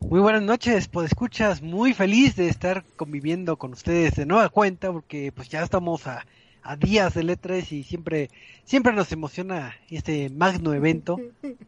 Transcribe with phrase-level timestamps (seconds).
[0.00, 4.92] Muy buenas noches, pues escuchas, muy feliz de estar conviviendo con ustedes de nueva cuenta
[4.92, 6.26] porque pues ya estamos a,
[6.62, 8.30] a días del E3 y siempre
[8.64, 11.18] siempre nos emociona este magno evento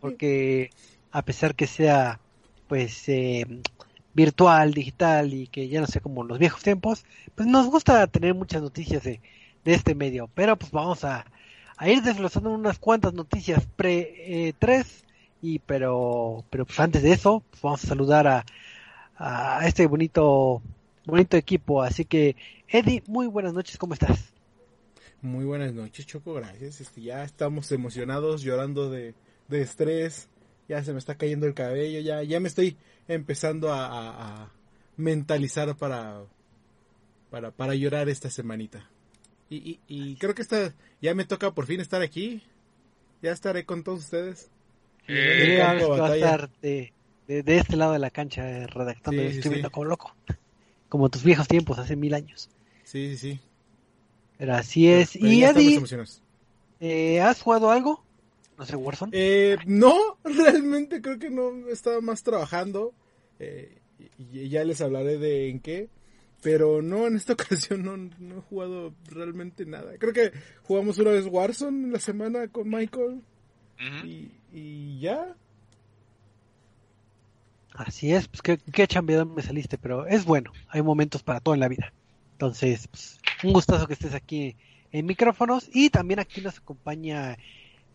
[0.01, 0.71] porque
[1.11, 2.21] a pesar que sea
[2.69, 3.47] pues eh,
[4.15, 8.35] virtual, digital y que ya no sé como los viejos tiempos, pues nos gusta tener
[8.35, 9.21] muchas noticias de,
[9.65, 11.25] de este medio, pero pues vamos a,
[11.77, 15.05] a ir desglosando unas cuantas noticias pre 3
[15.41, 18.45] y pero pero pues antes de eso pues vamos a saludar a,
[19.17, 20.63] a este bonito
[21.05, 21.83] bonito equipo.
[21.83, 22.37] Así que
[22.69, 24.33] Eddie muy buenas noches cómo estás
[25.21, 26.81] muy buenas noches Choco gracias.
[26.81, 29.15] Este ya estamos emocionados llorando de,
[29.49, 30.29] de estrés.
[30.69, 32.77] Ya se me está cayendo el cabello ya ya me estoy
[33.09, 34.53] empezando a, a,
[34.97, 36.23] mentalizar para
[37.31, 38.89] para para llorar esta semanita.
[39.51, 42.43] Y, y, y creo que esta ya me toca por fin estar aquí.
[43.23, 44.51] Ya estaré con todos ustedes
[45.09, 46.93] eh, a estar de,
[47.27, 49.73] de, de, este lado de la cancha eh, redactando sí, y escribiendo sí.
[49.73, 50.15] como loco.
[50.89, 52.49] Como tus viejos tiempos, hace mil años.
[52.83, 53.41] Sí, sí, sí.
[54.39, 55.13] Pero así es.
[55.13, 55.83] Pero y Eddie,
[56.81, 58.03] eh, ¿has jugado algo?
[58.57, 59.13] No sé, Warzone.
[59.15, 61.69] Eh, no, realmente creo que no.
[61.69, 62.95] Estaba más trabajando.
[63.39, 63.79] Eh,
[64.33, 65.89] y ya les hablaré de en qué.
[66.41, 69.93] Pero no, en esta ocasión no, no he jugado realmente nada.
[69.99, 70.33] Creo que
[70.63, 73.23] jugamos una vez Warzone en la semana con Michael.
[73.81, 74.07] Uh -huh.
[74.07, 75.35] y, y ya.
[77.75, 81.55] Así es, pues qué, qué chambeador me saliste, pero es bueno, hay momentos para todo
[81.55, 81.93] en la vida.
[82.33, 84.57] Entonces, pues, un gustazo que estés aquí
[84.93, 87.37] en micrófonos y también aquí nos acompaña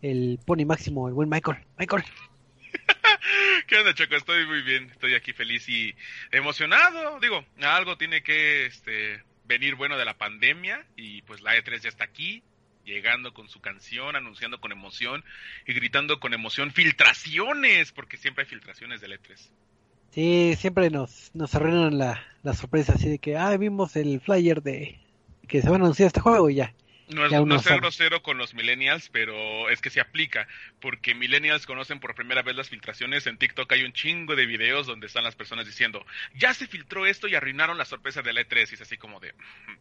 [0.02, 1.58] el Pony Máximo, el buen Michael.
[1.78, 2.04] Michael.
[3.66, 4.16] ¿Qué onda, Choco?
[4.16, 5.94] Estoy muy bien, estoy aquí feliz y
[6.30, 7.18] emocionado.
[7.20, 11.88] Digo, algo tiene que este, venir bueno de la pandemia y pues la E3 ya
[11.88, 12.42] está aquí,
[12.84, 15.24] llegando con su canción, anunciando con emoción
[15.66, 19.50] y gritando con emoción filtraciones, porque siempre hay filtraciones del E3.
[20.10, 24.62] Sí, siempre nos, nos arruinan la, la sorpresa así de que, ah, vimos el flyer
[24.62, 25.00] de
[25.48, 26.74] que se va a anunciar este juego y ya.
[27.08, 30.48] No es, no ser grosero con los millennials, pero es que se aplica,
[30.80, 33.26] porque millennials conocen por primera vez las filtraciones.
[33.26, 37.04] En TikTok hay un chingo de videos donde están las personas diciendo, ya se filtró
[37.04, 38.70] esto y arruinaron la sorpresa del E3.
[38.70, 39.34] Y es así como de,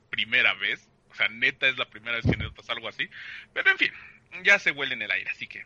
[0.10, 0.90] primera vez.
[1.14, 3.08] O sea, neta es la primera vez que notas algo así.
[3.54, 3.92] Pero en fin,
[4.44, 5.64] ya se huele en el aire, así que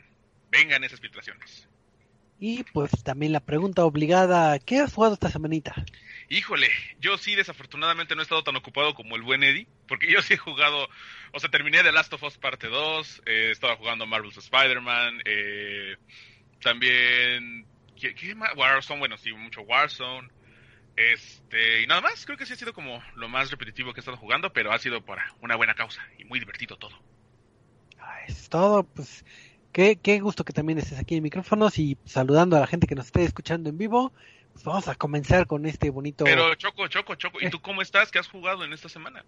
[0.51, 1.67] vengan esas filtraciones.
[2.39, 5.73] Y pues también la pregunta obligada, ¿qué has jugado esta semanita?
[6.29, 6.69] Híjole,
[6.99, 10.35] yo sí desafortunadamente no he estado tan ocupado como el buen Eddie, porque yo sí
[10.35, 10.87] he jugado,
[11.31, 15.95] o sea, terminé The Last of Us parte 2, eh, estaba jugando Marvel's Spider-Man, eh,
[16.61, 17.65] también,
[17.99, 18.51] ¿qué, ¿qué, más?
[18.55, 20.29] Warzone, bueno, sí, mucho Warzone,
[20.97, 24.01] este, y nada más, creo que sí ha sido como lo más repetitivo que he
[24.01, 26.99] estado jugando, pero ha sido para una buena causa y muy divertido todo.
[27.99, 29.23] Ah, es todo, pues
[29.77, 32.95] Qué, qué, gusto que también estés aquí en micrófonos y saludando a la gente que
[32.95, 34.11] nos esté escuchando en vivo.
[34.53, 36.25] Pues vamos a comenzar con este bonito.
[36.25, 38.09] Pero Choco, Choco, Choco, ¿y tú cómo estás?
[38.09, 39.23] ¿Qué has jugado en esta semana?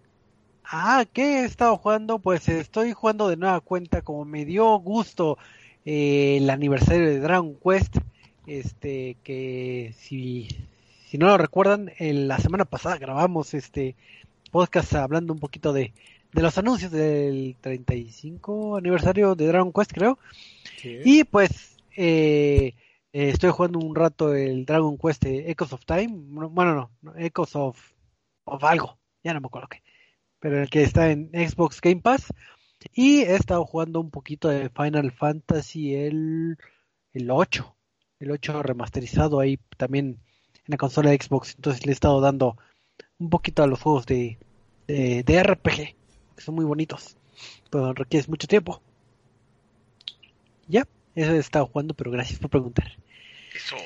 [0.64, 2.18] Ah, ¿qué he estado jugando?
[2.18, 5.38] Pues estoy jugando de nueva cuenta, como me dio gusto
[5.84, 7.98] eh, el aniversario de Dragon Quest.
[8.48, 10.48] Este, que si,
[11.10, 13.96] si no lo recuerdan, en la semana pasada grabamos este
[14.52, 15.92] podcast hablando un poquito de,
[16.32, 20.20] de los anuncios del 35 aniversario de Dragon Quest, creo.
[20.80, 21.00] Sí.
[21.04, 22.74] Y pues eh,
[23.12, 26.10] eh, estoy jugando un rato el Dragon Quest Echoes of Time.
[26.12, 27.76] Bueno, no, no, Echoes of,
[28.44, 29.82] of algo, ya no me acuerdo qué.
[30.38, 32.32] Pero el que está en Xbox Game Pass.
[32.94, 36.56] Y he estado jugando un poquito de Final Fantasy el,
[37.12, 37.74] el 8.
[38.20, 40.20] El 8 remasterizado ahí también
[40.70, 41.54] en la consola de Xbox.
[41.56, 42.56] Entonces le he estado dando
[43.18, 44.38] un poquito a los juegos de,
[44.86, 45.96] de, de RPG
[46.36, 47.16] que son muy bonitos,
[47.70, 48.80] pero requieres mucho tiempo.
[50.68, 50.86] Ya,
[51.16, 52.96] eso he estado jugando, pero gracias por preguntar.
[53.54, 53.76] Eso.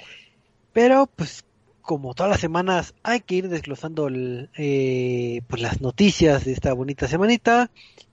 [0.72, 1.44] Pero, pues,
[1.81, 6.75] como todas las semanas, hay que ir desglosando el, eh, pues, las noticias de esta
[6.75, 7.70] bonita semanita.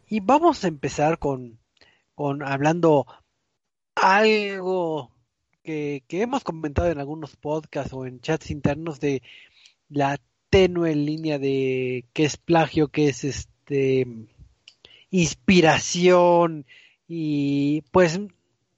[0.07, 1.59] Y vamos a empezar con,
[2.15, 3.06] con hablando
[3.95, 5.12] algo
[5.63, 9.22] que, hemos comentado en algunos podcasts o en chats internos de
[9.90, 10.19] la
[10.50, 14.08] tenue línea de qué es plagio, qué es este
[15.10, 16.66] inspiración.
[17.08, 18.19] Y pues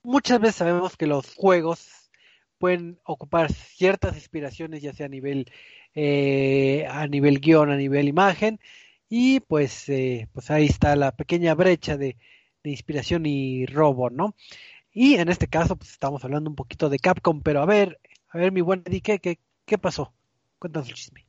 [0.04, 2.10] muchas veces sabemos que los juegos
[2.58, 5.52] pueden ocupar ciertas inspiraciones ya sea a nivel
[5.96, 8.60] eh, a nivel guion a nivel imagen.
[9.10, 12.18] Y pues eh, pues ahí está la pequeña brecha de,
[12.64, 14.36] inspiración y robo no
[14.94, 18.00] y en este caso pues estamos hablando un poquito de Capcom pero a ver
[18.30, 20.13] a ver mi buen Eddie ¿qué, qué, qué pasó
[20.60, 21.25] cuéntanos el chisme.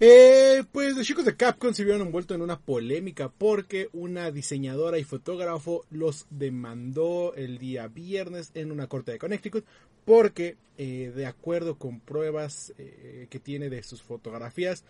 [0.00, 4.98] Eh, pues los chicos de Capcom se vieron envueltos en una polémica porque una diseñadora
[4.98, 9.64] y fotógrafo los demandó el día viernes en una corte de Connecticut
[10.04, 14.84] porque eh, de acuerdo con pruebas eh, que tiene de sus fotografías,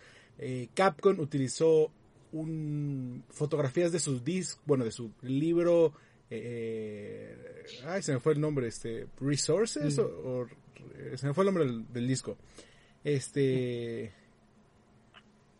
[0.73, 1.91] Capcom utilizó
[2.31, 5.93] un, fotografías de sus discos, bueno, de su libro,
[6.31, 10.01] ay, se me fue el nombre, este, Resources, mm.
[10.01, 10.47] o,
[11.15, 12.37] se me fue el nombre del disco.
[13.03, 14.11] Este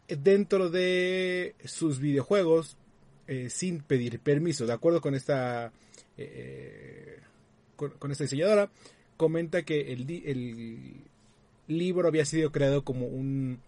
[0.08, 2.78] dentro de sus videojuegos
[3.28, 4.66] eh, sin pedir permiso.
[4.66, 5.72] De acuerdo con esta,
[6.18, 7.20] eh,
[7.76, 8.72] con, esta diseñadora,
[9.18, 11.02] comenta que el, el,
[11.68, 13.60] libro había sido creado como un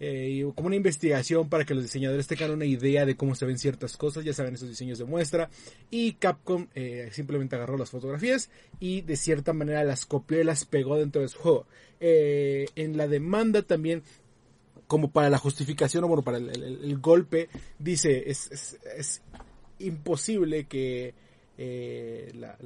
[0.00, 3.58] eh, como una investigación para que los diseñadores tengan una idea de cómo se ven
[3.58, 5.50] ciertas cosas, ya saben esos diseños de muestra,
[5.90, 6.66] y Capcom
[7.12, 8.50] simplemente agarró las fotografías
[8.80, 11.66] y de cierta manera las copió y las pegó dentro de su juego.
[12.00, 14.02] en la demanda también
[14.90, 17.48] como para la justificación o bueno, para el, golpe,
[17.78, 19.22] dice, es, es,
[19.78, 21.14] imposible que
[21.56, 22.56] eh, la,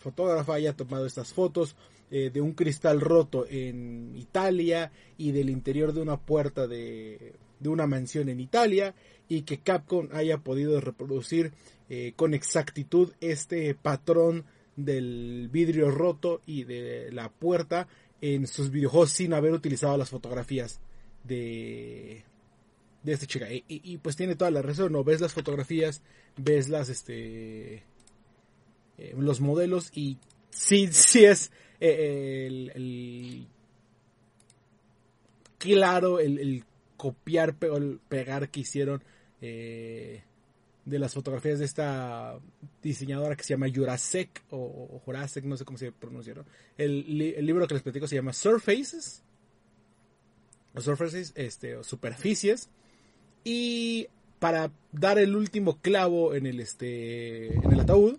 [0.00, 1.76] fotógrafa haya tomado estas fotos
[2.10, 7.68] eh, de un cristal roto en Italia y del interior de una puerta de, de
[7.68, 8.94] una mansión en Italia
[9.28, 11.52] y que Capcom haya podido reproducir
[11.88, 14.44] eh, con exactitud este patrón
[14.76, 17.86] del vidrio roto y de la puerta
[18.20, 20.80] en sus videojuegos sin haber utilizado las fotografías
[21.24, 22.24] de,
[23.02, 23.46] de esta chica.
[23.50, 25.04] Y, pues tiene toda la razón, ¿no?
[25.04, 26.02] Ves las fotografías,
[26.36, 27.84] ves las, este,
[28.98, 30.18] eh, los modelos y
[30.50, 31.50] sí, sí es
[31.80, 33.46] eh, el,
[35.58, 36.64] claro, el,
[36.96, 39.02] copiar o el pegar que hicieron
[39.40, 40.22] eh,
[40.84, 42.38] de las fotografías de esta
[42.82, 46.34] diseñadora que se llama Jurasek o, Jurasek, no sé cómo se pronuncia,
[46.76, 49.22] el, el libro que les platico se llama Surfaces
[50.78, 52.68] surfaces, este, superficies.
[53.42, 54.08] Y
[54.38, 58.16] para dar el último clavo en el, este, en el ataúd,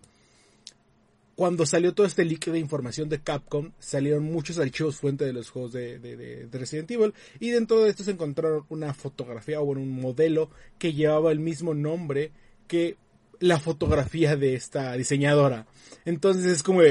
[1.41, 5.49] cuando salió todo este leak de información de Capcom, salieron muchos archivos fuente de los
[5.49, 10.93] juegos de, Resident Evil y dentro de estos encontraron una fotografía o un modelo que
[10.93, 12.31] llevaba el mismo nombre
[12.67, 12.95] que
[13.39, 15.65] la fotografía de esta diseñadora.
[16.05, 16.81] Entonces es como,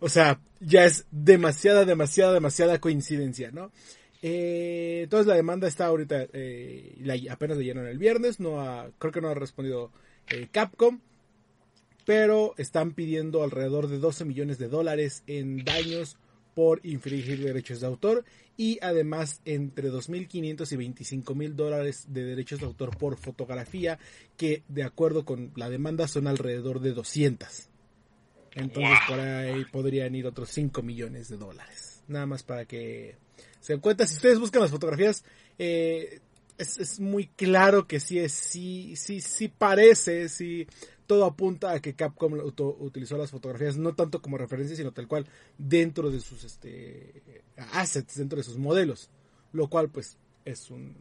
[0.00, 3.70] o sea, ya es demasiada, demasiada, demasiada coincidencia, ¿no?
[4.22, 8.90] Eh, entonces la demanda está ahorita, eh, la, apenas le llenan el viernes, no ha,
[8.98, 9.92] creo que no ha respondido
[10.30, 10.98] eh, Capcom,
[12.04, 16.16] pero están pidiendo alrededor de 12 millones de dólares en daños
[16.54, 18.24] por infringir derechos de autor
[18.56, 23.98] y además entre 2.500 y 25.000 dólares de derechos de autor por fotografía
[24.36, 27.68] que de acuerdo con la demanda son alrededor de 200.
[28.54, 32.02] Entonces por ahí podrían ir otros 5 millones de dólares.
[32.06, 33.16] Nada más para que
[33.60, 35.24] se dan cuenta, si ustedes buscan las fotografías,
[35.58, 36.20] eh,
[36.58, 40.66] es, muy claro que sí, es, sí, sí, sí parece, sí,
[41.06, 42.32] todo apunta a que Capcom
[42.80, 45.26] utilizó las fotografías no tanto como referencia, sino tal cual
[45.58, 47.42] dentro de sus este,
[47.72, 49.10] assets, dentro de sus modelos,
[49.52, 50.96] lo cual pues es un...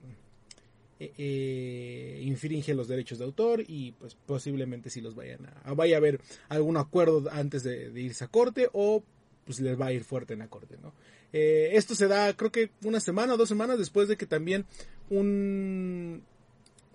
[1.00, 5.95] Eh, eh, infringe los derechos de autor y pues posiblemente si los vayan a, vaya
[5.95, 9.03] a haber algún acuerdo antes de, irse a corte o
[9.43, 10.93] pues les va a ir fuerte en la corte, ¿no?
[11.33, 14.65] Eh, esto se da, creo que una semana o dos semanas después de que también
[15.10, 16.24] un,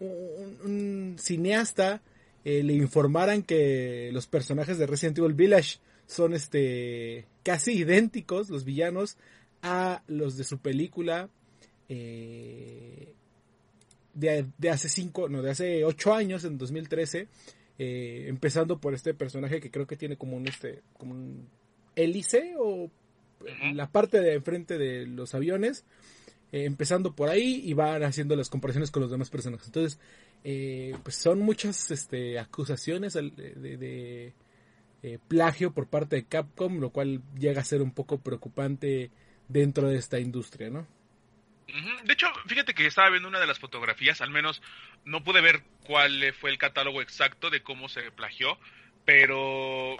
[0.01, 2.01] un, cineasta
[2.45, 8.65] eh, le informaran que los personajes de Resident Evil Village son este casi idénticos, los
[8.65, 9.17] villanos,
[9.63, 11.29] a los de su película
[11.89, 13.15] eh,
[14.15, 17.29] de, hace cinco, no, de hace ocho años, en 2013,
[17.79, 21.49] empezando por este personaje que creo que tiene como un este, como un
[21.95, 22.91] hélice o
[23.73, 25.85] la parte de enfrente de los aviones,
[26.51, 29.67] eh, empezando por ahí y van haciendo las comparaciones con los demás personajes.
[29.67, 30.01] Entonces,
[30.45, 34.33] eh, pues son muchas este, acusaciones de,
[35.03, 39.11] eh, plagio por parte de Capcom, lo cual llega a ser un poco preocupante
[39.49, 40.87] dentro de esta industria, ¿no?
[42.05, 44.63] De hecho, fíjate que estaba viendo una de las fotografías, al menos
[45.05, 48.59] no pude ver cuál fue el catálogo exacto de cómo se plagió,
[49.05, 49.99] pero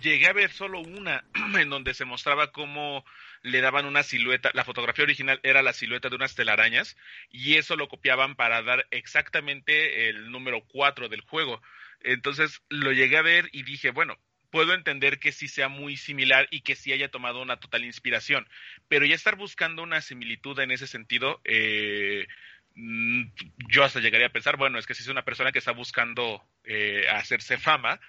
[0.00, 1.24] llegué a ver solo una
[1.58, 3.04] en donde se mostraba cómo
[3.42, 6.96] le daban una silueta, la fotografía original era la silueta de unas telarañas
[7.30, 11.62] y eso lo copiaban para dar exactamente el número 4 del juego.
[12.00, 14.18] Entonces lo llegué a ver y dije, bueno,
[14.50, 18.48] puedo entender que sí sea muy similar y que sí haya tomado una total inspiración,
[18.88, 22.26] pero ya estar buscando una similitud en ese sentido, eh,
[22.74, 23.24] mm,
[23.68, 26.42] yo hasta llegaría a pensar, bueno, es que si es una persona que está buscando
[26.64, 28.00] eh, hacerse fama,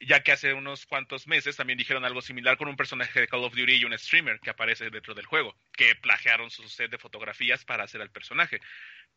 [0.00, 3.44] ya que hace unos cuantos meses también dijeron algo similar con un personaje de Call
[3.44, 6.98] of Duty y un streamer que aparece dentro del juego, que plagiaron su set de
[6.98, 8.60] fotografías para hacer al personaje.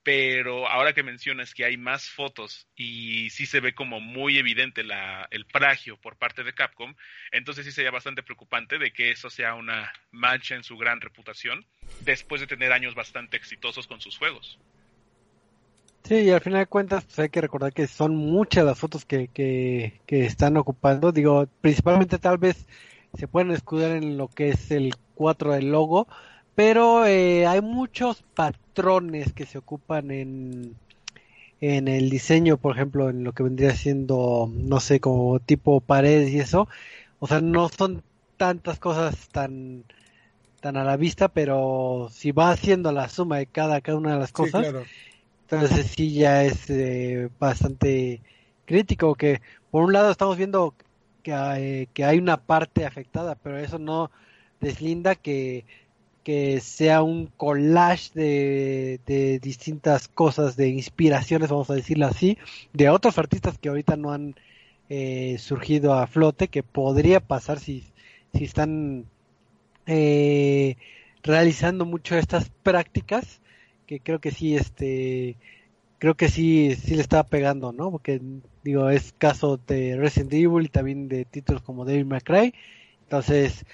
[0.04, 4.84] Pero ahora que mencionas que hay más fotos y sí se ve como muy evidente
[4.84, 6.96] la, el plagio por parte de Capcom,
[7.32, 11.66] entonces sí sería bastante preocupante de que eso sea una mancha en su gran reputación
[12.02, 14.58] después de tener años bastante exitosos con sus juegos.
[16.04, 19.06] Sí, y al final de cuentas pues hay que recordar que son muchas las fotos
[19.06, 21.12] que, que, que están ocupando.
[21.12, 22.66] Digo, principalmente tal vez
[23.14, 26.08] se pueden escudar en lo que es el 4 del logo,
[26.56, 30.76] pero eh, hay muchos patrones que se ocupan en,
[31.62, 36.32] en el diseño, por ejemplo, en lo que vendría siendo, no sé, como tipo paredes
[36.32, 36.68] y eso.
[37.20, 38.04] O sea, no son
[38.38, 39.86] tantas cosas tan
[40.62, 44.20] tan a la vista, pero si va haciendo la suma de cada, cada una de
[44.20, 44.90] las cosas, sí, claro.
[45.52, 48.22] Entonces sí ya es eh, bastante
[48.66, 49.42] crítico que
[49.72, 50.76] por un lado estamos viendo
[51.24, 54.12] que hay, que hay una parte afectada, pero eso no
[54.62, 55.66] deslinda que,
[56.24, 62.38] que sea un collage de, de distintas cosas, de inspiraciones, vamos a decirlo así,
[62.74, 64.36] de otros artistas que ahorita no han
[64.90, 67.86] eh, surgido a flote, que podría pasar si,
[68.34, 69.06] si están
[69.88, 70.78] eh,
[71.24, 73.42] realizando mucho estas prácticas
[73.90, 75.36] que creo que sí este
[75.98, 78.22] creo que sí sí le estaba pegando no porque
[78.64, 82.54] digo es caso de Resident Evil y también de títulos como Devil May Cry.
[83.02, 83.66] Entonces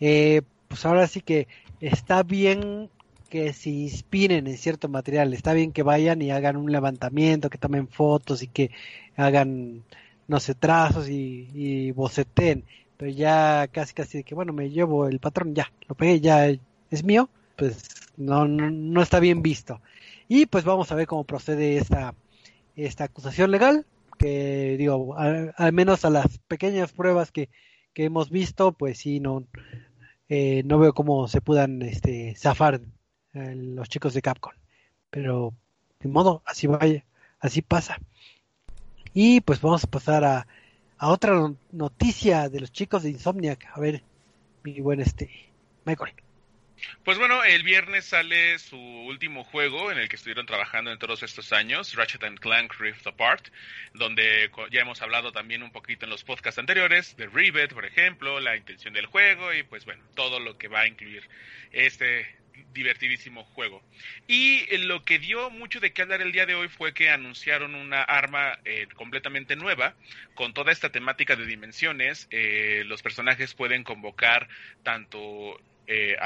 [0.00, 1.46] eh, pues ahora sí que
[1.80, 2.90] está bien
[3.28, 5.32] que se inspiren en cierto material.
[5.34, 8.72] Está bien que vayan y hagan un levantamiento que tomen fotos y que
[9.16, 9.84] hagan
[10.26, 12.64] no sé trazos y, y boceten
[12.96, 16.48] pero ya casi casi de que bueno me llevo el patrón ya lo pegué ya
[16.90, 19.82] es mío pues no, no, no está bien visto
[20.28, 22.14] y pues vamos a ver cómo procede esta
[22.74, 23.84] esta acusación legal
[24.18, 27.50] que digo al, al menos a las pequeñas pruebas que,
[27.92, 29.44] que hemos visto pues sí no
[30.30, 32.80] eh, no veo cómo se puedan este zafar
[33.34, 34.52] eh, los chicos de Capcom
[35.10, 35.52] pero
[36.00, 37.04] de modo así vaya
[37.40, 37.98] así pasa
[39.12, 40.46] y pues vamos a pasar a
[41.00, 43.66] a otra noticia de los chicos de Insomniac.
[43.72, 44.02] A ver,
[44.62, 45.30] mi buen este,
[45.86, 46.12] Michael.
[47.04, 51.22] Pues bueno, el viernes sale su último juego en el que estuvieron trabajando en todos
[51.22, 53.48] estos años, Ratchet and Clank Rift Apart,
[53.94, 58.40] donde ya hemos hablado también un poquito en los podcasts anteriores de Rivet, por ejemplo,
[58.40, 61.28] la intención del juego y pues bueno, todo lo que va a incluir
[61.72, 62.40] este
[62.72, 63.82] divertidísimo juego.
[64.26, 67.74] Y lo que dio mucho de qué hablar el día de hoy fue que anunciaron
[67.74, 69.94] una arma eh, completamente nueva
[70.34, 72.28] con toda esta temática de dimensiones.
[72.30, 74.48] Eh, los personajes pueden convocar
[74.82, 75.60] tanto
[75.92, 76.16] eh,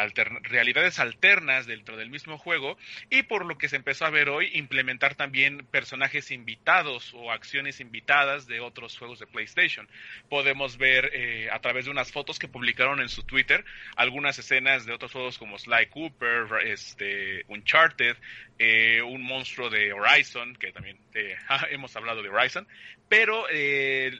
[0.42, 2.76] realidades alternas dentro del mismo juego
[3.08, 7.80] y por lo que se empezó a ver hoy implementar también personajes invitados o acciones
[7.80, 9.88] invitadas de otros juegos de PlayStation.
[10.28, 13.64] Podemos ver eh, a través de unas fotos que publicaron en su Twitter
[13.96, 18.18] algunas escenas de otros juegos como Sly Cooper, este, Uncharted,
[18.58, 20.98] eh, un monstruo de Horizon, que también
[21.70, 22.68] hemos hablado de Horizon,
[23.08, 23.46] pero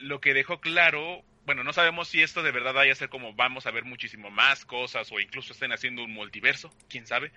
[0.00, 3.34] lo que dejó claro bueno, no sabemos si esto de verdad vaya a ser como
[3.34, 7.32] vamos a ver muchísimo más cosas o incluso estén haciendo un multiverso, quién sabe.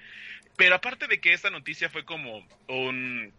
[0.55, 3.33] Pero aparte de que esta noticia fue como un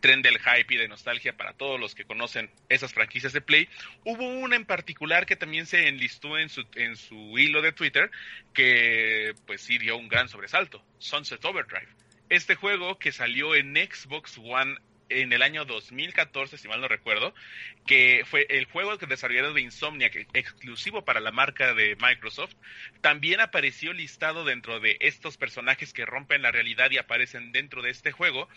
[0.00, 3.68] tren del hype y de nostalgia para todos los que conocen esas franquicias de Play,
[4.04, 8.10] hubo una en particular que también se enlistó en su, en su hilo de Twitter
[8.54, 11.88] que pues sí dio un gran sobresalto, Sunset Overdrive.
[12.28, 17.34] Este juego que salió en Xbox One en el año 2014, si mal no recuerdo,
[17.86, 22.54] que fue el juego desarrollado de Insomnia, exclusivo para la marca de Microsoft,
[23.00, 27.90] también apareció listado dentro de estos personajes que rompen la realidad y aparecen dentro de
[27.90, 28.48] este juego,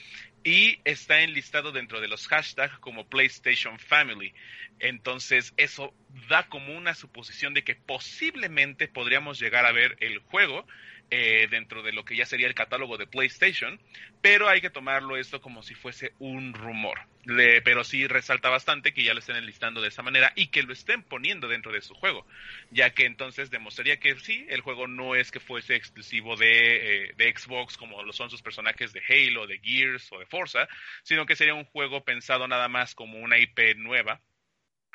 [0.43, 4.34] y está enlistado dentro de los hashtags como PlayStation Family.
[4.79, 5.93] Entonces, eso
[6.27, 10.65] da como una suposición de que posiblemente podríamos llegar a ver el juego
[11.13, 13.82] eh, dentro de lo que ya sería el catálogo de PlayStation,
[14.22, 17.01] pero hay que tomarlo esto como si fuese un rumor.
[17.25, 20.74] Pero sí resalta bastante que ya lo estén enlistando de esa manera y que lo
[20.74, 22.25] estén poniendo dentro de su juego,
[22.72, 27.13] ya que entonces demostraría que sí, el juego no es que fuese exclusivo de, eh,
[27.18, 30.68] de Xbox como lo son sus personajes de Halo, de Gears o de Forza,
[31.03, 34.22] sino que sería un juego pensado nada más como una IP nueva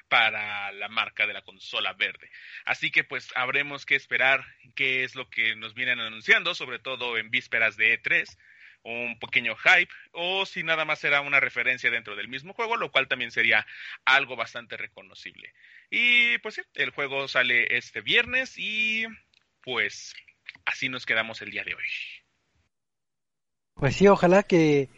[0.09, 2.31] para la marca de la consola verde.
[2.65, 4.45] Así que pues habremos que esperar
[4.75, 8.37] qué es lo que nos vienen anunciando, sobre todo en vísperas de E3,
[8.83, 12.93] un pequeño hype, o si nada más será una referencia dentro del mismo juego, lo
[12.93, 13.67] cual también sería
[14.05, 15.53] algo bastante reconocible.
[15.91, 19.05] Y pues sí, el juego sale este viernes y
[19.63, 20.15] pues
[20.65, 21.85] así nos quedamos el día de hoy.
[23.75, 24.89] Pues sí, ojalá que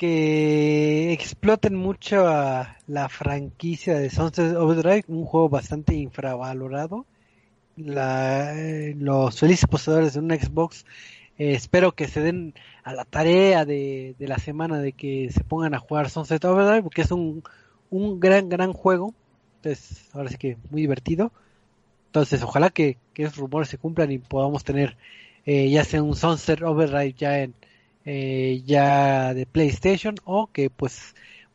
[0.00, 7.04] que exploten mucho a la franquicia de Sunset Overdrive, un juego bastante infravalorado.
[7.76, 10.86] La, eh, los felices poseedores de un Xbox
[11.36, 15.44] eh, espero que se den a la tarea de, de, la semana de que se
[15.44, 17.42] pongan a jugar Sunset Overdrive porque es un,
[17.90, 19.14] un gran gran juego
[19.56, 21.30] entonces ahora sí que muy divertido
[22.06, 24.96] entonces ojalá que, que esos rumores se cumplan y podamos tener
[25.44, 27.54] eh, ya sea un Sunset Overdrive ya en
[28.04, 31.14] eh, ya de PlayStation o que pues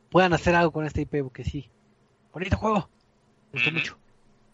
[0.09, 1.69] puedan hacer algo con este IP porque sí.
[2.33, 2.89] Bonito juego.
[3.51, 3.97] Me gustó mucho.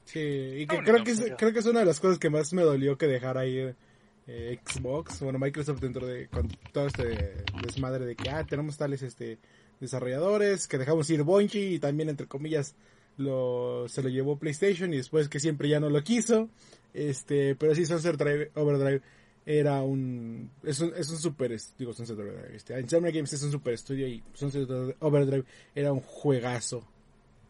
[0.06, 2.54] Sí y que creo que es, creo que es una de las cosas que más
[2.54, 3.74] me dolió que dejar ahí
[4.28, 9.02] eh, Xbox, bueno, Microsoft dentro de con todo este desmadre de que ah, tenemos tales
[9.02, 9.40] este
[9.80, 12.76] desarrolladores, que dejamos ir Bungie y también entre comillas
[13.18, 16.50] lo se lo llevó PlayStation y después que siempre ya no lo quiso.
[16.94, 19.02] Este, pero sí Sunset Drive, Overdrive
[19.60, 23.52] era un es un, es un super digo Sunset Overdrive, este, Insomnia Games es un
[23.52, 26.88] super estudio y Sunset Overdrive era un juegazo.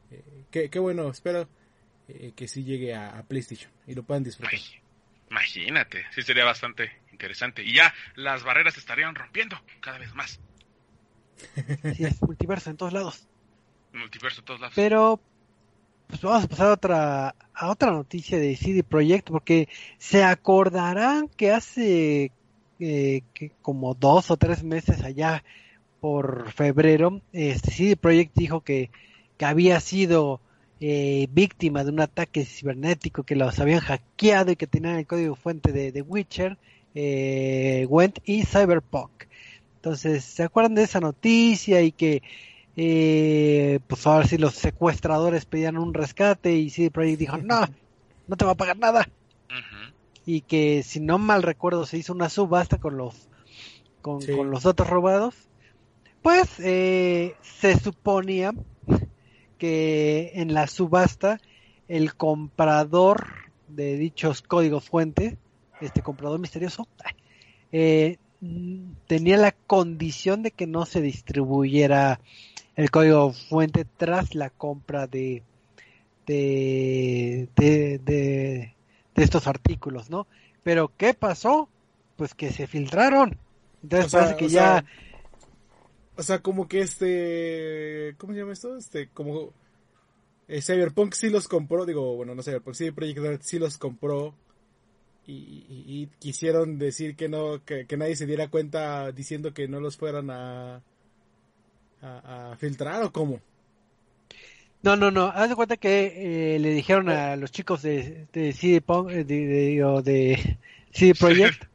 [0.10, 1.48] Eh, qué, qué bueno, espero
[2.08, 4.54] eh, que sí llegue a, a, PlayStation y lo puedan disfrutar.
[4.54, 4.82] Ay.
[5.30, 7.64] Imagínate, sí sería bastante interesante.
[7.64, 10.40] Y ya las barreras se estarían rompiendo cada vez más.
[11.96, 13.28] Sí, es multiverso en todos lados.
[13.94, 14.76] Multiverso en todos lados.
[14.76, 15.20] Pero,
[16.12, 21.30] pues vamos a pasar a otra, a otra noticia de CD Projekt, porque se acordarán
[21.30, 22.34] que hace
[22.80, 23.24] eh,
[23.62, 25.44] como dos o tres meses allá
[26.02, 28.92] por febrero, este CD Projekt dijo que,
[29.38, 30.42] que había sido
[30.82, 35.36] eh, víctima de un ataque cibernético que los habían hackeado y que tenían el código
[35.36, 36.58] fuente de, de Witcher,
[36.94, 39.12] eh, Went y Cyberpunk.
[39.76, 42.22] Entonces, ¿se acuerdan de esa noticia y que
[42.76, 47.62] eh, pues ahora sí los secuestradores pedían un rescate y CD Projekt dijo, no,
[48.28, 49.08] no te va a pagar nada.
[49.50, 49.94] Uh -huh.
[50.26, 53.28] Y que si no mal recuerdo se hizo una subasta con los
[54.02, 54.36] con, Sí.
[54.36, 55.36] con los datos robados.
[56.22, 58.54] Pues eh, se suponía
[59.58, 61.40] que en la subasta
[61.88, 63.28] el comprador
[63.68, 65.38] de dichos códigos fuente,
[65.82, 66.88] este comprador misterioso,
[67.72, 68.18] eh,
[69.08, 72.20] tenía la condición de que no se distribuyera
[72.82, 75.44] el código fuente tras la compra de
[76.28, 78.76] de, de, de,
[79.16, 80.28] de estos artículos, ¿no?
[80.64, 81.70] Pero ¿qué pasó?
[82.16, 83.38] Pues que se filtraron.
[83.84, 84.86] Entonces O sea, parece que o ya sea,
[86.16, 88.16] O sea, como que este.
[88.18, 88.76] ¿Cómo se llama esto?
[88.78, 89.54] Este, como.
[90.48, 94.36] eh, Cyberpunk sí los compró, digo, bueno, no Cyberpunk, sí, Project Red sí los compró.
[95.28, 95.34] Y,
[95.70, 99.80] y- y quisieron decir que no, que, que nadie se diera cuenta diciendo que no
[99.82, 100.84] los fueran a.
[102.02, 103.40] a, a filtrar o cómo.
[104.84, 105.26] No, no, no.
[105.28, 109.24] Haz de cuenta que eh, le dijeron a los chicos de, de CD, Punk- eh,
[109.24, 109.46] de,
[110.04, 110.58] de,
[110.92, 111.66] CD Projekt,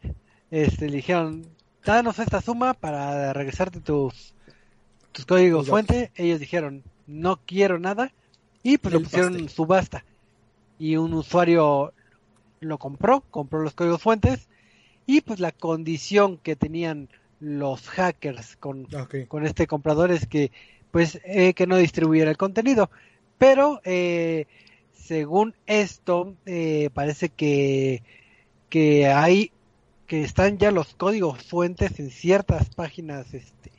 [0.50, 1.46] este, le dijeron,
[1.84, 4.34] danos esta suma para regresarte tus,
[5.12, 6.10] tus códigos fuente.
[6.16, 8.12] Ellos dijeron, no quiero nada.
[8.62, 10.06] Y pues lo pusieron en subasta.
[10.78, 11.92] Y un usuario
[12.60, 14.48] lo compró, compró los códigos fuentes.
[15.06, 17.10] Y pues la condición que tenían
[17.44, 20.50] los hackers con, Ah, con este comprador es que
[20.90, 22.90] pues eh, que no distribuyera el contenido.
[23.36, 24.46] Pero eh,
[24.92, 28.02] según esto eh, parece que
[28.70, 29.52] que hay
[30.06, 33.72] que están ya los códigos fuentes en ciertas páginas este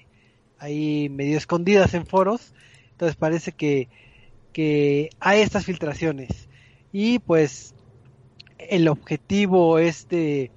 [0.60, 2.54] ahí medio escondidas en foros.
[2.92, 3.90] Entonces parece que
[4.54, 6.50] que hay estas filtraciones.
[6.92, 7.74] Y pues
[8.60, 10.52] el objetivo es de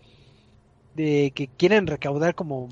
[0.98, 2.68] de que quieren recaudar como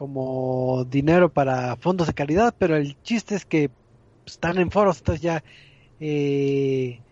[0.00, 3.70] como dinero para fondos de caridad, pero el chiste es que
[4.24, 5.44] están en foros, entonces ya
[6.00, 7.02] eh,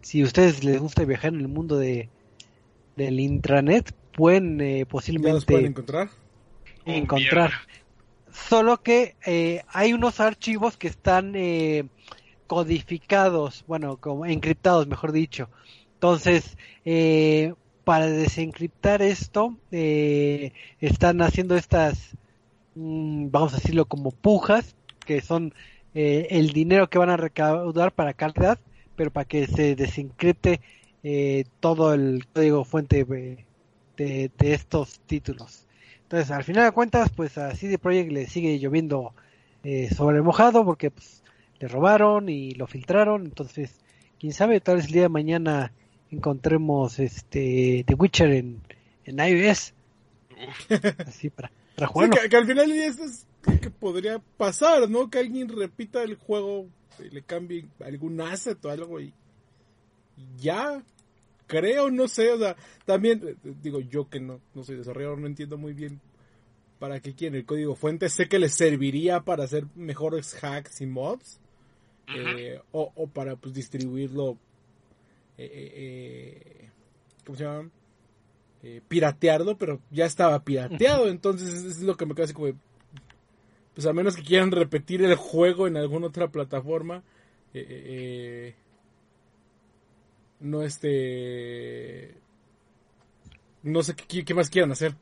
[0.00, 2.08] si a ustedes les gusta viajar en el mundo de
[2.96, 6.08] del intranet, pueden eh, ¿Ya los posiblemente pueden encontrar?
[6.86, 7.50] Oh, encontrar.
[8.32, 11.90] Solo que eh, hay unos archivos que están eh,
[12.46, 15.50] codificados, bueno, como encriptados, mejor dicho.
[15.92, 17.52] Entonces, eh,
[17.86, 22.16] para desencriptar esto, eh, están haciendo estas,
[22.74, 24.74] mm, vamos a decirlo como pujas,
[25.06, 25.54] que son
[25.94, 28.58] eh, el dinero que van a recaudar para calidad,
[28.96, 30.60] pero para que se desencripte
[31.04, 35.68] eh, todo el código fuente de, estos títulos.
[36.02, 39.14] Entonces, al final de cuentas, pues a CD Projekt le sigue lloviendo
[39.62, 41.22] eh, sobre mojado porque pues,
[41.60, 43.26] le robaron y lo filtraron.
[43.26, 43.78] Entonces,
[44.18, 45.72] quién sabe, tal vez el día de mañana
[46.10, 48.60] encontremos este The Witcher en,
[49.04, 49.74] en iOS,
[51.06, 52.16] así para, para Sí, jugarlo.
[52.20, 55.08] que, que al final eso es lo que podría pasar, ¿no?
[55.10, 56.66] Que alguien repita el juego,
[56.98, 59.12] y le cambie algún asset o algo y
[60.18, 60.82] y ya,
[61.46, 65.26] creo, no sé, o sea, también, eh, digo yo que no, no soy desarrollador, no
[65.26, 66.00] entiendo muy bien
[66.78, 68.08] para qué quieren el código fuente.
[68.08, 71.38] Sé que les serviría para hacer mejores hacks y mods.
[72.14, 74.38] Eh, o, para pues distribuirlo.
[75.38, 76.70] Eh, eh,
[77.24, 77.70] ¿Cómo se llama?
[78.88, 81.08] piratearlo, pero ya estaba pirateado.
[81.08, 82.52] Entonces es lo que me queda así como.
[83.74, 87.04] Pues a menos que quieran repetir el juego en alguna otra plataforma.
[90.40, 92.14] no este.
[93.62, 94.96] No sé qué, qué más quieran hacer.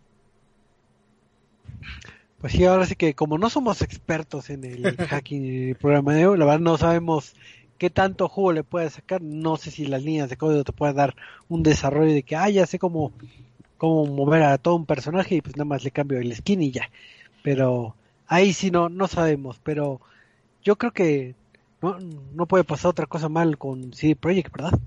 [2.45, 6.39] Pues sí, ahora sí que como no somos expertos en el hacking y el programador,
[6.39, 7.35] la verdad no sabemos
[7.79, 9.23] qué tanto juego le puede sacar.
[9.23, 11.17] No sé si las líneas de código te pueden dar
[11.49, 13.13] un desarrollo de que, ah, ya sé cómo,
[13.77, 16.71] cómo mover a todo un personaje y pues nada más le cambio el skin y
[16.71, 16.91] ya.
[17.43, 17.95] Pero
[18.27, 19.61] ahí sí no, no sabemos.
[19.63, 20.01] Pero
[20.63, 21.35] yo creo que
[21.83, 24.79] no, no puede pasar otra cosa mal con CD Projekt, ¿verdad?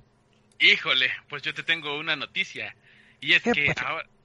[0.59, 2.75] Híjole, pues yo te tengo una noticia.
[3.19, 3.73] Y es que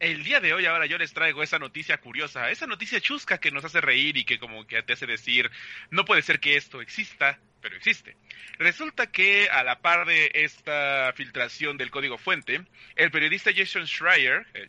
[0.00, 3.50] el día de hoy ahora yo les traigo esa noticia curiosa, esa noticia chusca que
[3.50, 5.50] nos hace reír y que como que te hace decir,
[5.90, 8.16] no puede ser que esto exista, pero existe.
[8.58, 12.60] Resulta que a la par de esta filtración del código fuente,
[12.96, 14.68] el periodista Jason Schreier, eh,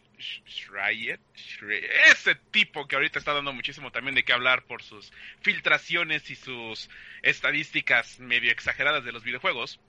[2.12, 6.36] ese tipo que ahorita está dando muchísimo también de qué hablar por sus filtraciones y
[6.36, 6.90] sus
[7.24, 9.80] estadísticas medio exageradas de los videojuegos,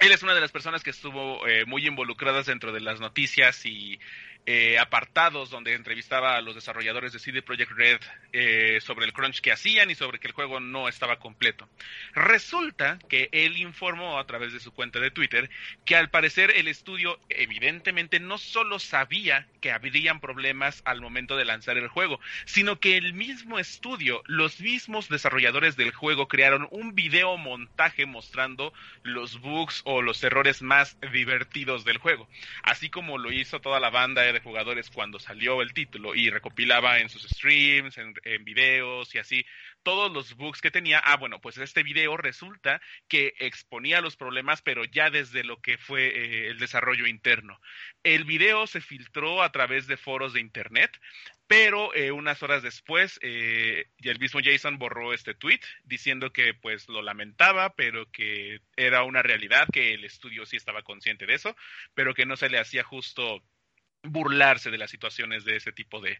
[0.00, 3.66] él es una de las personas que estuvo eh, muy involucradas dentro de las noticias
[3.66, 4.00] y
[4.46, 8.00] eh, apartados donde entrevistaba a los desarrolladores de CD Projekt Red
[8.32, 11.68] eh, sobre el crunch que hacían y sobre que el juego no estaba completo.
[12.14, 15.50] Resulta que él informó a través de su cuenta de Twitter
[15.84, 21.44] que al parecer el estudio evidentemente no solo sabía que habrían problemas al momento de
[21.44, 26.94] lanzar el juego, sino que el mismo estudio, los mismos desarrolladores del juego crearon un
[26.94, 28.72] video montaje mostrando
[29.02, 32.28] los bugs o los errores más divertidos del juego,
[32.62, 36.98] así como lo hizo toda la banda de jugadores cuando salió el título y recopilaba
[36.98, 38.14] en sus streams, en,
[38.44, 39.44] videos y así
[39.82, 40.98] todos los bugs que tenía.
[40.98, 45.78] Ah, bueno, pues este video resulta que exponía los problemas, pero ya desde lo que
[45.78, 47.60] fue eh, el desarrollo interno.
[48.02, 50.90] El video se filtró a través de foros de internet,
[51.50, 56.88] pero eh, unas horas después eh, el mismo Jason borró este tweet diciendo que pues
[56.88, 61.56] lo lamentaba, pero que era una realidad, que el estudio sí estaba consciente de eso,
[61.92, 63.42] pero que no se le hacía justo
[64.02, 66.18] burlarse de las situaciones de ese tipo de,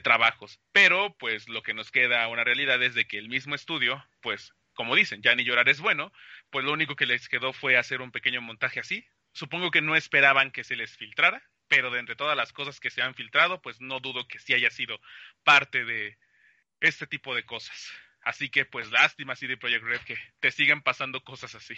[0.00, 0.60] trabajos.
[0.72, 4.52] Pero, pues, lo que nos queda una realidad es de que el mismo estudio, pues,
[4.74, 6.12] como dicen, ya ni llorar es bueno,
[6.50, 9.06] pues lo único que les quedó fue hacer un pequeño montaje así.
[9.32, 12.90] Supongo que no esperaban que se les filtrara, pero de entre todas las cosas que
[12.90, 15.00] se han filtrado, pues no dudo que sí haya sido
[15.44, 16.18] parte de
[16.80, 17.92] este tipo de cosas.
[18.20, 21.76] Así que pues lástima CD Projekt Red que te sigan pasando cosas así.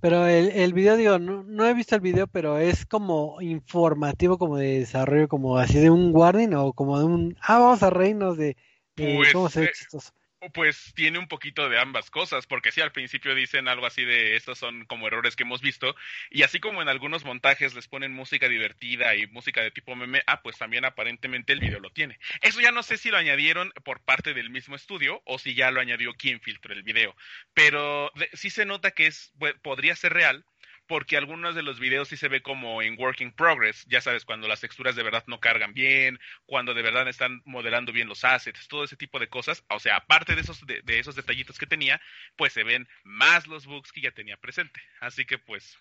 [0.00, 4.38] Pero el, el video, digo, no, no he visto el video, pero es como informativo,
[4.38, 7.90] como de desarrollo, como así de un warning o como de un, ah, vamos a
[7.90, 8.56] reírnos de,
[8.94, 10.12] pues, cómo se ve eh, chistoso.
[10.52, 14.36] Pues tiene un poquito de ambas cosas, porque sí, al principio dicen algo así de
[14.36, 15.94] estos son como errores que hemos visto,
[16.30, 20.22] y así como en algunos montajes les ponen música divertida y música de tipo meme,
[20.26, 22.18] ah, pues también aparentemente el video lo tiene.
[22.42, 25.70] Eso ya no sé si lo añadieron por parte del mismo estudio o si ya
[25.70, 27.16] lo añadió quien filtró el video,
[27.54, 30.44] pero sí se nota que es podría ser real
[30.86, 34.48] porque algunos de los videos sí se ve como en working progress, ya sabes, cuando
[34.48, 38.68] las texturas de verdad no cargan bien, cuando de verdad están modelando bien los assets,
[38.68, 42.00] todo ese tipo de cosas, o sea, aparte de esos, de, esos detallitos que tenía,
[42.36, 44.80] pues se ven más los bugs que ya tenía presente.
[45.00, 45.78] Así que pues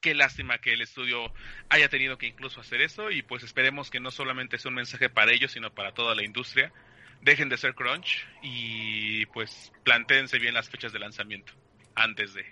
[0.00, 1.32] qué lástima que el estudio
[1.68, 5.08] haya tenido que incluso hacer eso y pues esperemos que no solamente sea un mensaje
[5.08, 6.72] para ellos, sino para toda la industria.
[7.20, 11.52] Dejen de ser crunch y pues plantéense bien las fechas de lanzamiento
[11.96, 12.46] antes de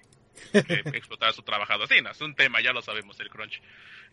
[0.52, 1.88] explotar a su trabajador.
[1.88, 3.60] Sí, no, es un tema, ya lo sabemos, el crunch.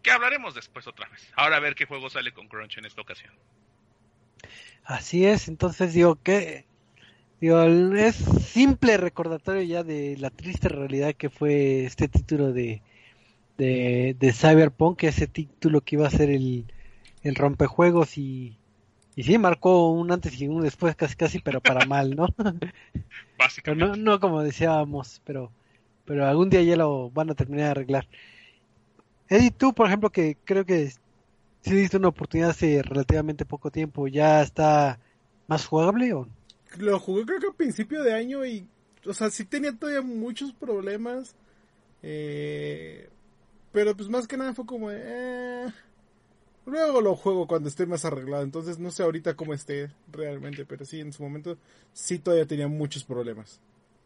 [0.02, 1.32] Que hablaremos después otra vez.
[1.36, 3.34] Ahora a ver qué juego sale con crunch en esta ocasión.
[4.84, 6.66] Así es, entonces digo que
[7.40, 12.82] digo, es simple recordatorio ya de la triste realidad que fue este título de,
[13.58, 16.66] de, de Cyberpunk, ese título que iba a ser el,
[17.22, 18.58] el rompejuegos y,
[19.16, 22.28] y sí, marcó un antes y un después casi casi, pero para mal, ¿no?
[23.38, 23.86] Básicamente.
[23.86, 25.52] no, no como decíamos, pero
[26.06, 28.08] pero algún día ya lo van a terminar de arreglar.
[29.30, 30.92] Eddie, tú, por ejemplo, que creo que
[31.62, 35.00] si diste una oportunidad hace relativamente poco tiempo, ¿ya está
[35.48, 36.28] más jugable o?
[36.78, 38.68] Lo jugué creo que a principio de año y,
[39.06, 41.36] o sea, sí tenía todavía muchos problemas,
[42.02, 43.10] eh,
[43.72, 45.72] pero pues más que nada fue como, eh,
[46.66, 50.84] luego lo juego cuando esté más arreglado, entonces no sé ahorita cómo esté realmente, pero
[50.84, 51.58] sí, en su momento
[51.94, 53.62] sí todavía tenía muchos problemas.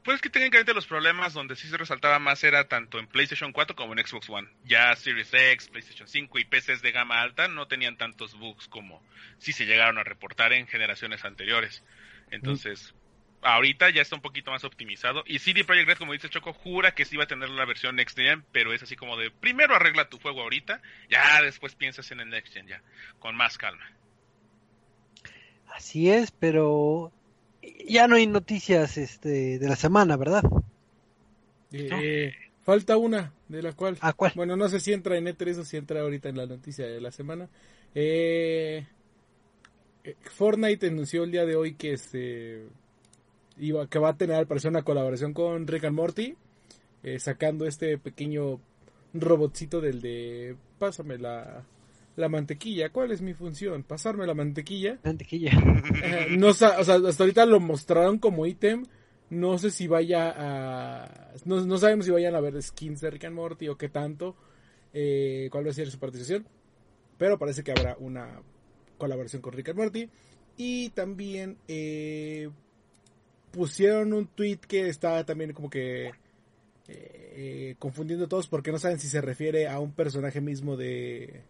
[0.08, 3.76] Pues que técnicamente los problemas donde sí se resaltaba más era tanto en PlayStation 4
[3.76, 4.48] como en Xbox One.
[4.64, 9.04] Ya Series X, PlayStation 5 y PCs de gama alta no tenían tantos bugs como
[9.38, 11.84] sí se llegaron a reportar en generaciones anteriores.
[12.32, 12.96] Entonces,
[13.42, 15.26] ahorita ya está un poquito más optimizado.
[15.28, 17.98] Y CD Projekt Red, como dice Choco, jura que sí va a tener la versión
[17.98, 22.10] Next Gen, pero es así como de primero arregla tu juego ahorita, ya después piensas
[22.12, 22.82] en el Next Gen, ya,
[23.20, 23.86] con más calma.
[25.68, 27.12] Así es, pero
[27.88, 30.44] ya no hay noticias este de la semana, ¿verdad?
[31.72, 34.34] Eh, falta una, de la cual, ¿A cuál?
[34.36, 37.02] Bueno, no sé si entra en E3 o si entra ahorita en la noticia de
[37.02, 37.50] la semana.
[37.96, 38.86] Eh,
[40.04, 42.68] eh, Fortnite anunció el día de hoy que este
[43.58, 46.36] iba, que va a tener al parecer una colaboración con Rick and Morty,
[47.04, 48.60] eh, sacando este pequeño
[49.14, 51.64] robotcito del de pásame la,
[52.18, 52.90] la mantequilla.
[52.90, 53.84] ¿Cuál es mi función?
[53.84, 55.00] Pasarme la mantequilla.
[55.06, 55.52] Mantequilla.
[56.04, 58.86] Eh, no, o sea, hasta ahorita lo mostraron como ítem.
[59.30, 61.34] No sé si vaya a.
[61.46, 64.36] No, no sabemos si vayan a ver skins de Rick and Morty o qué tanto.
[64.94, 66.46] eh, cuál va a ser su participación.
[67.18, 68.42] Pero parece que habrá una
[68.98, 70.10] colaboración con Rick and Morty.
[70.58, 72.50] Y también eh,
[73.52, 76.08] pusieron un tweet que estaba también como que.
[76.08, 76.14] eh,
[77.40, 81.44] eh, confundiendo a todos porque no saben si se refiere a un personaje mismo de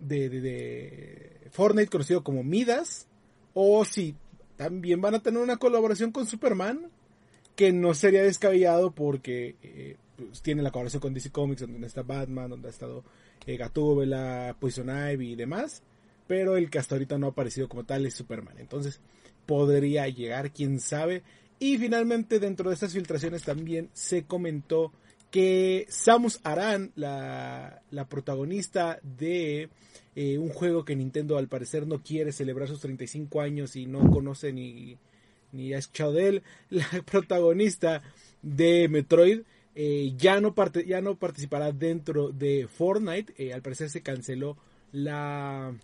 [0.00, 3.06] de, Fortnite conocido como Midas
[3.54, 4.14] o si
[4.56, 6.90] también van a tener una colaboración con Superman
[7.56, 12.02] que no sería descabellado porque eh, pues, tiene la colaboración con DC Comics donde está
[12.02, 13.04] Batman, donde ha estado
[13.46, 15.82] eh, Gatúbela, Poison Ivy y demás
[16.28, 18.58] pero el que hasta ahorita no ha aparecido como tal es Superman.
[18.58, 19.00] Entonces
[19.46, 21.24] podría llegar, quién sabe.
[21.58, 24.92] Y finalmente dentro de estas filtraciones también se comentó
[25.30, 29.68] que Samus Aran, la, protagonista de
[30.16, 34.10] eh, un juego que Nintendo al parecer no quiere celebrar sus 35 años y no
[34.10, 34.96] conoce ni,
[35.52, 38.02] ni ha escuchado de él, la protagonista
[38.42, 39.42] de Metroid,
[39.74, 44.56] eh, ya, no parte, ya no participará dentro de Fortnite, eh, al parecer se canceló
[44.92, 45.74] la,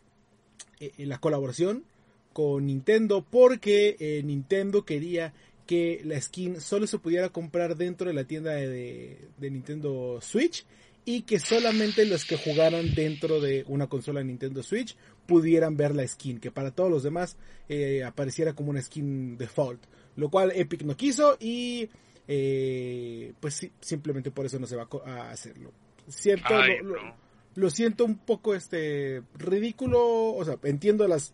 [0.99, 1.85] la colaboración
[2.33, 5.33] con Nintendo porque Nintendo quería
[5.67, 10.19] que la skin solo se pudiera comprar dentro de la tienda de, de- de Nintendo
[10.21, 10.67] Switch
[11.07, 14.97] y que solamente los que jugaran dentro de una consola Nintendo Switch
[15.27, 17.37] pudieran ver la skin, que para todos los demás
[17.69, 19.83] eh, apareciera como una skin default,
[20.17, 21.89] lo cual Epic no quiso y
[22.29, 25.73] eh, pues sí, simplemente por eso no se va a hacerlo.
[26.09, 27.15] Siento, Ay, lo-
[27.55, 31.33] lo- siento un poco este ridículo, o sea, entiendo las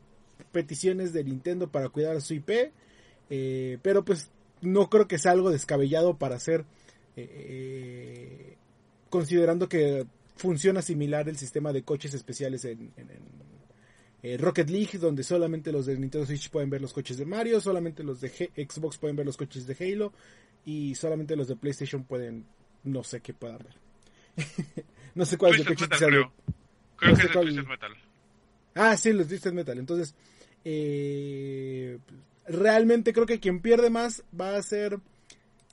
[0.52, 2.50] peticiones de Nintendo para cuidar su IP,
[3.30, 6.64] eh, pero pues no creo que sea algo descabellado para hacer,
[7.16, 8.56] eh, eh,
[9.08, 13.40] considerando que funciona similar el sistema de coches especiales en, en- en,
[14.22, 17.58] eh, Rocket League, donde solamente los de Nintendo Switch pueden ver los coches de Mario,
[17.60, 20.12] solamente los de G- Xbox pueden ver los coches de Halo
[20.66, 22.44] y solamente los de PlayStation pueden,
[22.84, 23.74] no sé qué puedan ver.
[25.14, 26.32] no sé cuál es el coche Metal, creo.
[26.96, 27.92] Creo no que es de cuál- Metal.
[28.74, 29.78] Ah, sí, los Twisted Metal.
[29.78, 30.14] Entonces,
[30.64, 31.98] eh,
[32.50, 34.94] realmente creo que quien pierde más va a ser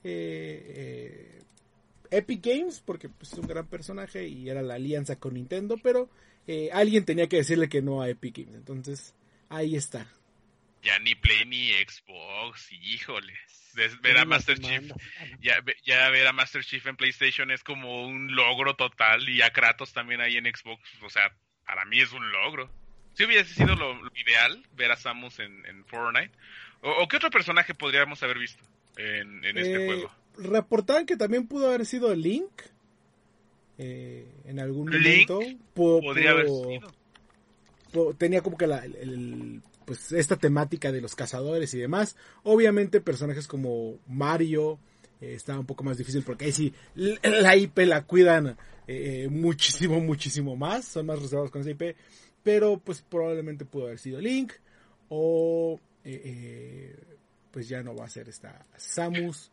[0.03, 1.41] eh, eh,
[2.11, 6.09] Epic Games, porque pues, es un gran personaje y era la alianza con Nintendo, pero
[6.47, 8.55] eh, alguien tenía que decirle que no a Epic Games.
[8.55, 9.15] Entonces,
[9.49, 10.07] ahí está.
[10.83, 13.33] Ya ni Play ni Xbox, híjole.
[14.01, 14.57] Ver a Master.
[14.57, 14.91] Chief,
[15.39, 19.51] ya, ya ver a Master Chief en PlayStation es como un logro total y a
[19.51, 21.31] Kratos también ahí en Xbox, o sea,
[21.63, 22.71] para mí es un logro.
[23.13, 26.31] Si hubiese sido lo, lo ideal ver a Samus en, en Fortnite.
[26.87, 28.63] O, o qué otro personaje podríamos haber visto
[28.97, 30.11] en, en este Eh, juego?
[30.37, 32.51] Reportaban que también pudo haber sido Link.
[33.77, 35.39] eh, en algún Link momento
[35.75, 38.13] Pudo- Podría haber sido.
[38.17, 42.15] tenía como que la, el- el- pues esta temática de los cazadores y demás.
[42.43, 44.79] Obviamente personajes como Mario
[45.21, 49.99] eh, está un poco más difícil porque ahí sí la IP la cuidan eh, muchísimo,
[50.01, 50.85] muchísimo más.
[50.85, 51.95] Son más reservados con esa IP.
[52.43, 54.53] Pero pues probablemente pudo haber sido Link
[55.09, 56.95] o eh, eh,
[57.51, 59.51] pues ya no va a ser esta Samus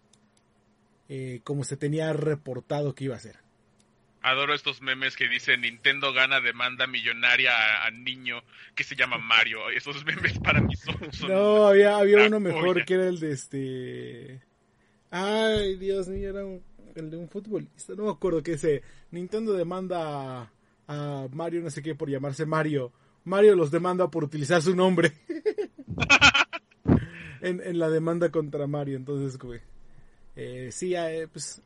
[1.09, 3.37] eh, como se tenía reportado que iba a ser.
[4.23, 8.43] Adoro estos memes que dicen Nintendo gana demanda millonaria a, a niño
[8.75, 9.69] que se llama Mario.
[9.69, 11.13] Esos memes para mí son...
[11.13, 14.41] son No, había, había uno mejor que era el de este.
[15.11, 16.63] Ay, Dios mío, era un-
[16.95, 17.93] el de un futbolista.
[17.97, 18.83] No me acuerdo que ese.
[19.11, 20.51] Nintendo demanda a,
[20.87, 22.93] a Mario, no sé qué, por llamarse Mario.
[23.25, 25.13] Mario los demanda por utilizar su nombre.
[27.45, 28.97] en, en la demanda contra Mario.
[28.97, 29.61] Entonces, güey.
[30.37, 31.63] Eh, sí, eh, pues.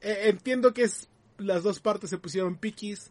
[0.00, 1.08] eh, entiendo que es,
[1.38, 3.10] las dos partes se pusieron piquis.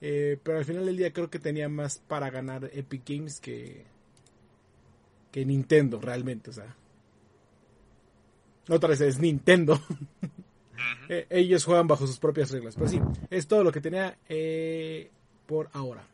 [0.00, 3.84] eh, pero al final del día creo que tenía más para ganar Epic Games que,
[5.32, 6.76] que Nintendo realmente, o sea.
[8.68, 9.78] Otra vez es Nintendo.
[11.30, 12.74] Ellos juegan bajo sus propias reglas.
[12.76, 15.10] Pero sí, es todo lo que tenía eh,
[15.46, 16.06] por ahora.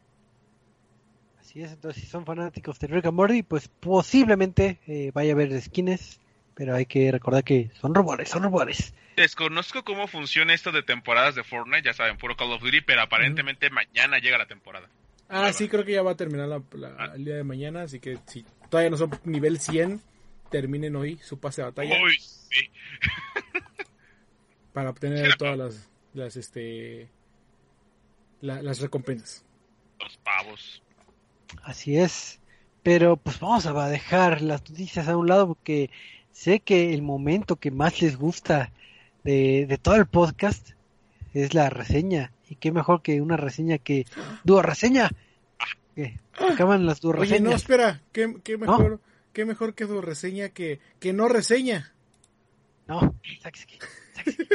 [1.50, 5.34] Así es, entonces si son fanáticos de Rick and Morty, pues posiblemente eh, vaya a
[5.34, 6.20] haber skins,
[6.54, 8.94] pero hay que recordar que son rumores, son rumores.
[9.16, 13.02] Desconozco cómo funciona esto de temporadas de Fortnite, ya saben, puro Call of Duty, pero
[13.02, 14.88] aparentemente mañana llega la temporada.
[15.28, 17.12] Ah, sí, creo que ya va a terminar la- la- Ah.
[17.16, 20.00] el día de mañana, así que si todavía no son nivel 100,
[20.52, 22.70] terminen hoy su pase de batalla Uy, sí.
[24.72, 27.08] para obtener todas las, las este
[28.40, 29.44] la- las recompensas.
[29.98, 30.80] Los pavos.
[31.62, 32.40] Así es.
[32.82, 35.90] Pero pues vamos a dejar las noticias a un lado porque
[36.32, 38.72] sé que el momento que más les gusta
[39.24, 40.70] de, de todo el podcast
[41.34, 42.32] es la reseña.
[42.48, 44.06] Y qué mejor que una reseña que
[44.44, 45.10] dúo reseña.
[45.94, 47.54] Que acaban las dúo Oye, no, reseñas.
[47.62, 49.00] espera, qué, qué mejor,
[49.32, 51.92] qué mejor que tu reseña que, que no reseña.
[52.88, 53.78] No, sáquese aquí,
[54.14, 54.46] sáquese.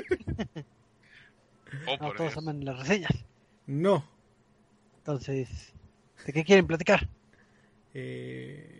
[1.87, 2.37] Oh, No, todos Dios.
[2.37, 3.11] aman las reseñas.
[3.67, 4.05] No.
[4.97, 5.73] Entonces,
[6.25, 7.07] ¿de qué quieren platicar?
[7.93, 8.71] Eh,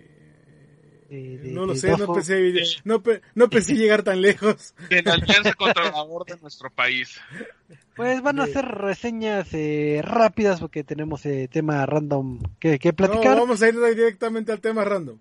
[1.10, 2.52] De- de- no lo sé, no pensé,
[2.84, 3.02] no,
[3.36, 4.74] no pensé llegar tan lejos.
[4.90, 7.20] De la alianza controlador de nuestro país.
[7.96, 12.96] Pues van a ser reseñas eh, rápidas porque tenemos eh, tema random que, que No,
[12.96, 13.38] platicar.
[13.38, 15.18] vamos a ir directamente al tema random.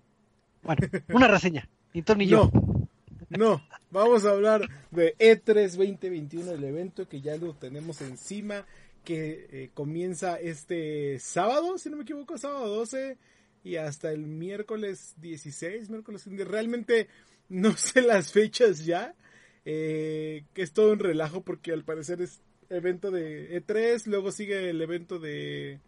[0.63, 1.69] Bueno, una reseña.
[1.93, 2.51] Ni tú ni yo.
[2.51, 2.87] No,
[3.29, 8.65] no, vamos a hablar de E E3 2021, el evento que ya lo tenemos encima,
[9.05, 13.17] que eh, comienza este sábado, si no me equivoco, sábado 12
[13.63, 17.07] y hasta el miércoles 16, miércoles realmente
[17.47, 19.15] no sé las fechas ya,
[19.63, 24.69] eh, que es todo un relajo porque al parecer es evento de E3, luego sigue
[24.69, 25.79] el evento de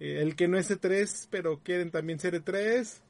[0.00, 3.00] eh, el que no es E3, pero quieren también ser E3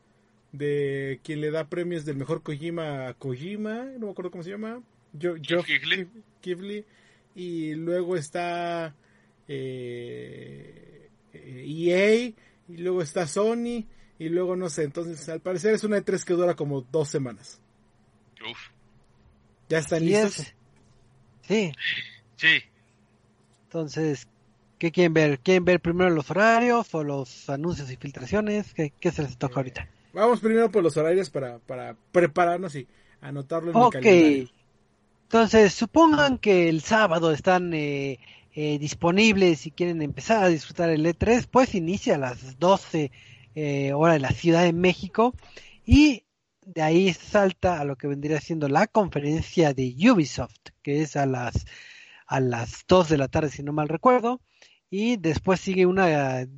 [0.52, 4.50] de quien le da premios del mejor Kojima a Kojima, no me acuerdo cómo se
[4.50, 5.36] llama, Yo,
[6.40, 6.84] Keighley,
[7.34, 8.94] y luego está
[9.50, 12.14] eh, eh, EA,
[12.68, 13.86] y luego está Sony,
[14.18, 17.60] y luego no sé, entonces al parecer es una E3 que dura como dos semanas.
[18.50, 18.70] Uf.
[19.68, 20.38] ¿Ya están Así listos?
[20.40, 20.54] es.
[21.42, 21.72] Sí,
[22.36, 22.60] Sí.
[23.64, 24.28] entonces,
[24.78, 25.40] ¿qué quieren ver?
[25.40, 28.74] ¿Quieren ver primero los horarios o los anuncios y filtraciones?
[28.74, 29.88] ¿Qué, qué se les toca ahorita?
[30.12, 32.88] Vamos primero por los horarios para, para prepararnos y
[33.20, 34.50] anotarlo en el Ok, calendario.
[35.24, 38.18] entonces supongan que el sábado están eh,
[38.54, 43.10] eh, disponibles y quieren empezar a disfrutar el E3, pues inicia a las 12
[43.54, 45.34] eh, hora de la Ciudad de México
[45.84, 46.24] y
[46.64, 51.26] de ahí salta a lo que vendría siendo la conferencia de Ubisoft, que es a
[51.26, 51.66] las
[52.26, 54.40] a las 2 de la tarde si no mal recuerdo,
[54.88, 56.48] y después sigue una eh,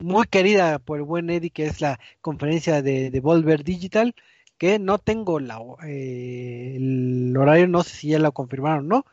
[0.00, 4.14] muy querida por el buen Eddie que es la conferencia de Devolver Digital,
[4.58, 9.06] que no tengo la, eh, el horario, no sé si ya lo confirmaron o no,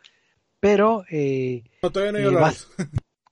[0.59, 2.69] pero eh, No, todavía no hay y horarios.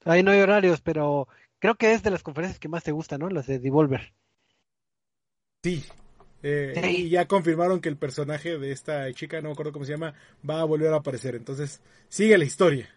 [0.06, 1.28] ahí no hay horarios, pero
[1.60, 3.30] creo que es de las conferencias que más te gustan, ¿no?
[3.30, 4.14] Las de Devolver.
[5.64, 5.84] Sí.
[6.44, 6.90] Eh, Sí.
[7.06, 10.14] Y ya confirmaron que el personaje de esta chica, no me acuerdo cómo se llama,
[10.48, 11.36] va a volver a aparecer.
[11.36, 12.90] Entonces, sigue la historia.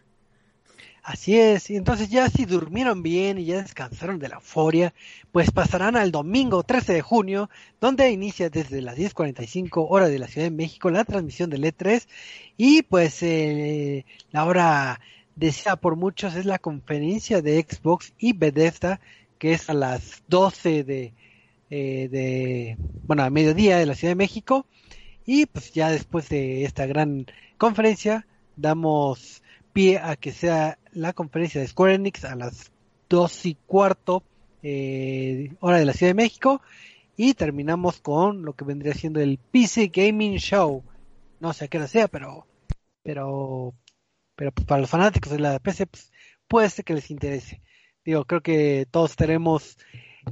[1.03, 4.93] Así es, y entonces ya si durmieron bien y ya descansaron de la euforia,
[5.31, 10.27] pues pasarán al domingo 13 de junio, donde inicia desde las 10.45 hora de la
[10.27, 12.07] Ciudad de México la transmisión del E3
[12.55, 14.99] y pues eh, la hora
[15.35, 18.99] deseada por muchos es la conferencia de Xbox y Bethesda,
[19.39, 21.13] que es a las 12 de,
[21.71, 24.67] eh, de bueno, a mediodía de la Ciudad de México
[25.25, 27.25] y pues ya después de esta gran
[27.57, 29.40] conferencia damos
[29.73, 32.71] pie a que sea la conferencia de Square Enix a las
[33.09, 34.23] dos y cuarto
[34.63, 36.61] eh, hora de la Ciudad de México
[37.17, 40.83] y terminamos con lo que vendría siendo el PC Gaming Show.
[41.39, 42.47] No sé a qué hora sea, pero
[43.03, 43.73] pero
[44.35, 46.11] pero pues, para los fanáticos de la PC pues,
[46.47, 47.61] puede ser que les interese.
[48.03, 49.77] Digo, creo que todos estaremos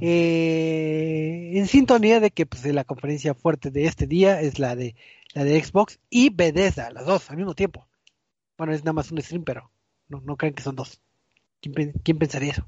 [0.00, 4.94] eh, en sintonía de que pues la conferencia fuerte de este día es la de
[5.34, 7.86] la de Xbox y Bethesda, las dos al mismo tiempo.
[8.60, 9.70] Bueno, es nada más un stream, pero
[10.10, 11.00] no, no creen que son dos.
[11.62, 12.66] ¿Quién, quién pensaría eso?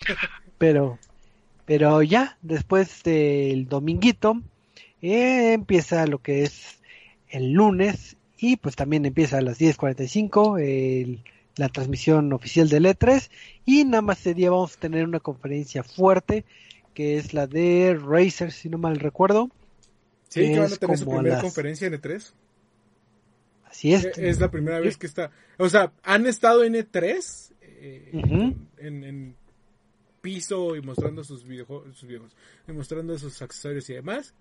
[0.56, 0.98] Pero,
[1.66, 4.40] pero ya, después del dominguito,
[5.02, 6.78] eh, empieza lo que es
[7.28, 11.22] el lunes y pues también empieza a las 10.45 el-
[11.56, 13.30] la transmisión oficial del E3
[13.66, 16.46] y nada más ese día vamos a tener una conferencia fuerte
[16.94, 19.50] que es la de Razer, si no mal recuerdo.
[20.30, 22.32] Sí, que van a Es tener su como primera las- conferencia en E3.
[23.66, 24.04] Así es.
[24.06, 25.30] Eh, Es la primera vez que está.
[25.58, 28.54] O sea, han estado en E3 eh, Ujú.
[28.78, 29.36] en, en
[30.22, 32.36] piso y mostrando sus videojuegos, sus videojuegos,
[32.66, 34.34] y mostrando sus accesorios y demás.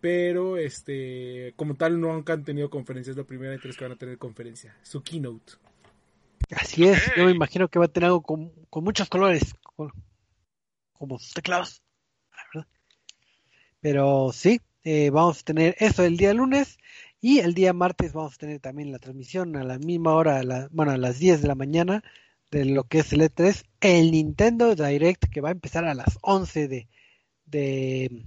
[0.00, 3.96] pero este como tal nunca han tenido conferencias, es la primera E3 que van a
[3.96, 5.52] tener conferencia, su keynote.
[6.56, 9.92] Así es, yo me imagino que va a tener algo con, con muchos colores, con-
[10.94, 11.82] como sus teclados.
[12.54, 12.66] ¿verdad?
[13.80, 16.78] Pero sí, eh, vamos a tener eso el día lunes
[17.20, 20.68] y el día martes vamos a tener también la transmisión a la misma hora, a
[20.70, 22.02] bueno, a las 10 de la mañana
[22.50, 26.18] de lo que es el E3, el Nintendo Direct que va a empezar a las
[26.22, 26.88] 11 de,
[27.46, 28.24] de,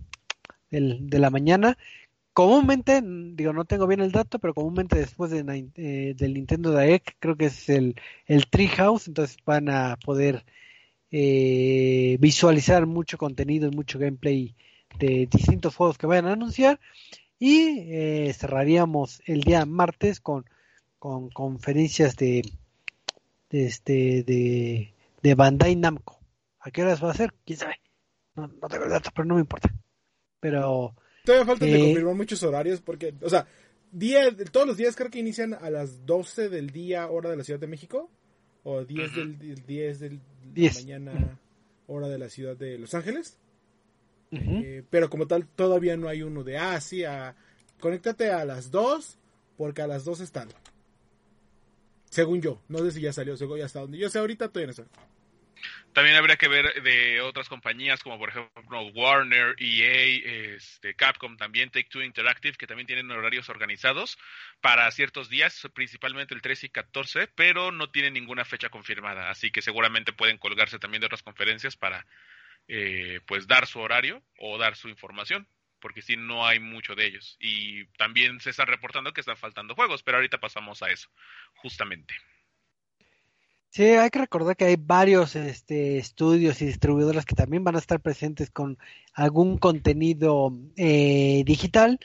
[0.70, 1.78] de la mañana.
[2.34, 7.10] Comúnmente, digo, no tengo bien el dato, pero comúnmente después de, eh, del Nintendo Direct,
[7.20, 10.44] creo que es el, el Treehouse, entonces van a poder
[11.12, 14.56] eh, visualizar mucho contenido y mucho gameplay
[15.00, 16.80] de distintos juegos que vayan a anunciar.
[17.46, 20.46] Y eh, cerraríamos el día martes con,
[20.98, 22.42] con conferencias de,
[23.50, 26.22] de este de, de Bandai Namco.
[26.62, 27.34] ¿A qué horas va a ser?
[27.46, 27.82] ¿Quién sabe?
[28.36, 29.70] No, no tengo el dato, pero no me importa.
[30.40, 33.46] Pero Todavía faltan de Eh, confirmar muchos horarios porque, o sea,
[33.92, 37.44] día, todos los días creo que inician a las 12 del día hora de la
[37.44, 38.10] Ciudad de México
[38.64, 39.20] o 10 Ujú.
[39.20, 40.20] del, del 10 de la
[40.54, 40.76] 10.
[40.76, 41.40] mañana
[41.88, 43.38] hora de la Ciudad de Los Ángeles.
[44.36, 47.36] Eh, pero como tal todavía no hay uno de, ah, sí, a,
[47.80, 49.18] conéctate a las 2
[49.58, 50.50] porque a las 2 están.
[52.10, 54.68] Según yo, no sé si ya salió, según ya hasta donde yo sé ahorita todavía
[54.68, 54.86] no sé.
[55.94, 61.70] También habría que ver de otras compañías como por ejemplo Warner, EA, este, Capcom también,
[61.70, 64.18] Take Two Interactive, que también tienen horarios organizados
[64.60, 69.52] para ciertos días, principalmente el 13 y 14, pero no tienen ninguna fecha confirmada, así
[69.52, 72.08] que seguramente pueden colgarse también de otras conferencias para
[72.68, 75.48] eh, pues dar su horario o dar su información,
[75.80, 77.38] porque si no hay mucho de ellos.
[77.40, 81.10] Y también se está reportando que están faltando juegos, pero ahorita pasamos a eso,
[81.56, 82.14] justamente.
[83.70, 87.80] Sí, hay que recordar que hay varios este, estudios y distribuidoras que también van a
[87.80, 88.78] estar presentes con
[89.14, 92.00] algún contenido eh, digital,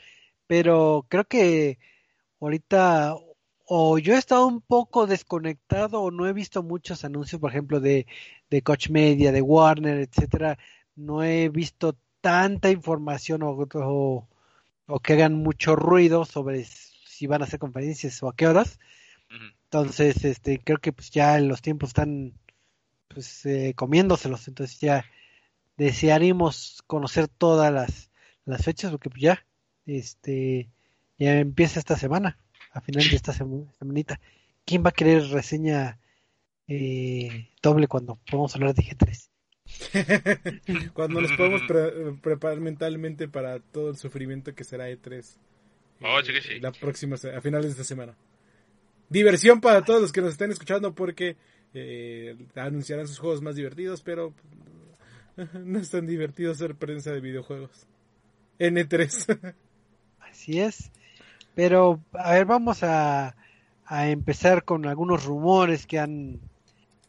[0.47, 1.77] pero creo que
[2.39, 3.13] ahorita
[3.71, 7.79] o yo he estado un poco desconectado o no he visto muchos anuncios, por ejemplo,
[7.79, 8.07] de,
[8.49, 10.57] de Coach Media, de Warner, etcétera.
[10.95, 14.27] No he visto tanta información o, o,
[14.87, 18.79] o que hagan mucho ruido sobre si van a hacer conferencias o a qué horas.
[19.65, 22.33] Entonces, este, creo que pues ya los tiempos están
[23.07, 25.05] pues eh, comiéndoselos, entonces ya
[25.77, 28.09] desearíamos conocer todas las,
[28.45, 29.45] las fechas porque pues ya
[29.85, 30.69] este
[31.19, 32.39] ya empieza esta semana,
[32.73, 34.19] a final de esta semanita.
[34.65, 35.99] ¿Quién va a querer reseña
[36.67, 39.29] eh, doble cuando podamos hablar de G3?
[40.93, 45.37] Cuando nos podemos pre- preparar mentalmente para todo el sufrimiento que será E3.
[46.01, 46.59] Oh, eh, sí que sí.
[46.59, 48.15] La próxima, a finales de esta semana.
[49.09, 51.35] Diversión para todos los que nos estén escuchando porque
[51.73, 54.33] eh, anunciarán sus juegos más divertidos, pero
[55.53, 57.87] no es tan divertido ser prensa de videojuegos.
[58.59, 59.55] N3.
[60.19, 60.91] Así es.
[61.59, 63.35] Pero, a ver, vamos a,
[63.85, 66.39] a empezar con algunos rumores que han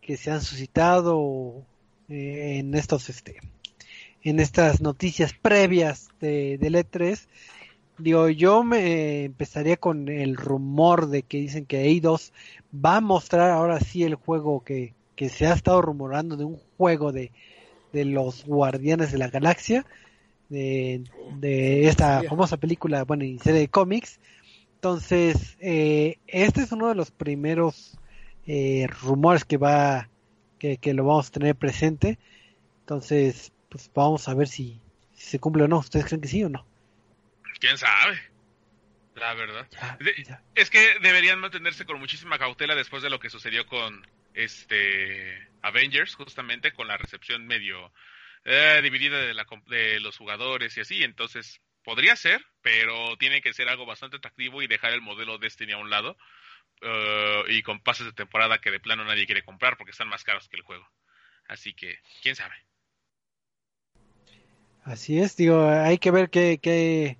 [0.00, 1.64] que se han suscitado
[2.08, 3.36] eh, en estos este
[4.24, 7.28] en estas noticias previas de, del E3.
[7.98, 12.32] Digo, yo me empezaría con el rumor de que dicen que Eidos
[12.74, 16.58] va a mostrar ahora sí el juego que, que se ha estado rumorando de un
[16.76, 17.30] juego de,
[17.92, 19.86] de los Guardianes de la Galaxia,
[20.48, 21.04] de,
[21.38, 24.18] de esta famosa película, bueno, y serie de cómics.
[24.80, 27.98] Entonces, eh, este es uno de los primeros
[28.46, 30.08] eh, rumores que va,
[30.58, 32.18] que, que lo vamos a tener presente.
[32.80, 34.80] Entonces, pues vamos a ver si,
[35.12, 35.80] si se cumple o no.
[35.80, 36.66] ¿Ustedes creen que sí o no?
[37.58, 38.18] ¿Quién sabe?
[39.16, 39.68] La verdad.
[39.70, 40.42] Ya, De- ya.
[40.54, 46.14] Es que deberían mantenerse con muchísima cautela después de lo que sucedió con este Avengers,
[46.14, 47.92] justamente con la recepción medio
[48.46, 51.02] eh, dividida de, la, de los jugadores y así.
[51.02, 55.72] Entonces, podría ser, pero tiene que ser algo bastante atractivo y dejar el modelo Destiny
[55.72, 56.16] a un lado.
[56.82, 60.24] eh, y con pases de temporada que de plano nadie quiere comprar porque están más
[60.24, 60.86] caros que el juego.
[61.48, 62.54] Así que, quién sabe.
[64.82, 67.18] Así es, digo, hay que ver qué, qué,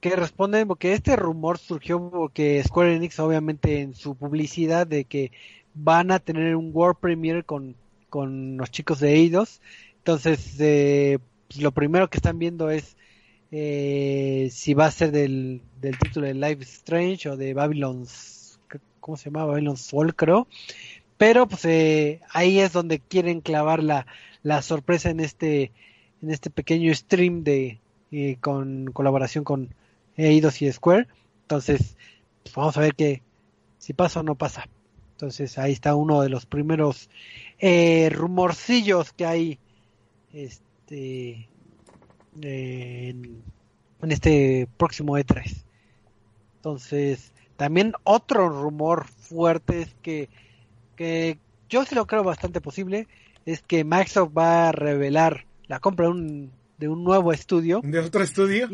[0.00, 5.32] qué responden, porque este rumor surgió porque Square Enix, obviamente, en su publicidad de que
[5.74, 7.76] van a tener un World Premiere con,
[8.08, 9.60] con los chicos de Eidos.
[9.98, 12.96] Entonces, eh, pues, lo primero que están viendo es
[13.52, 18.60] eh, si va a ser del, del título de Life Strange o de Babylon's,
[19.00, 19.46] ¿cómo se llama?
[19.46, 20.46] Babylon's Fall, creo.
[21.18, 24.06] Pero pues eh, ahí es donde quieren clavar la,
[24.42, 25.72] la sorpresa en este
[26.22, 27.80] en este pequeño stream de
[28.12, 29.74] eh, con colaboración con
[30.16, 31.08] Eidos y Square.
[31.42, 31.96] Entonces,
[32.42, 33.22] pues, vamos a ver que
[33.78, 34.68] si pasa o no pasa.
[35.12, 37.10] Entonces ahí está uno de los primeros
[37.58, 39.58] eh, rumorcillos que hay
[40.32, 41.48] este
[42.44, 43.42] en,
[44.02, 45.64] en este próximo E3.
[46.56, 50.28] Entonces, también otro rumor fuerte es que,
[50.96, 51.38] que
[51.68, 53.08] yo sí lo creo bastante posible,
[53.46, 57.80] es que Microsoft va a revelar la compra de un, de un nuevo estudio.
[57.82, 58.68] ¿De otro estudio?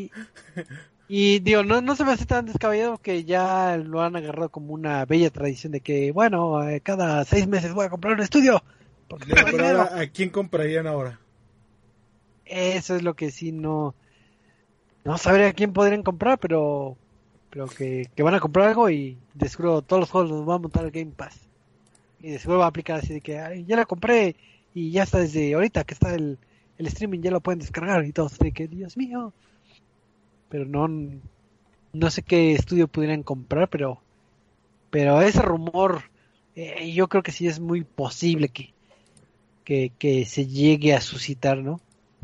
[1.08, 4.72] Y, digo, no, no se me hace tan descabellado que ya lo han agarrado como
[4.72, 8.60] una bella tradición de que, bueno, eh, cada seis meses voy a comprar un estudio.
[9.08, 11.20] ¿a quién comprarían ahora?
[12.46, 13.94] Eso es lo que sí no...
[15.04, 16.96] No sabría a quién podrían comprar, pero
[17.56, 20.58] pero que, van a comprar algo y de seguro todos los juegos los van a
[20.58, 21.40] montar al Game Pass.
[22.20, 24.36] Y de seguro va a aplicar así de que ya la compré
[24.74, 26.38] y ya está desde ahorita que está el,
[26.76, 28.28] el streaming, ya lo pueden descargar y todo.
[28.40, 29.32] De que, Dios mío.
[30.50, 30.86] Pero no,
[31.94, 34.02] no sé qué estudio pudieran comprar, pero,
[34.90, 36.02] pero ese rumor,
[36.56, 38.74] eh, yo creo que sí es muy posible que,
[39.64, 41.80] que, que se llegue a suscitar, ¿no?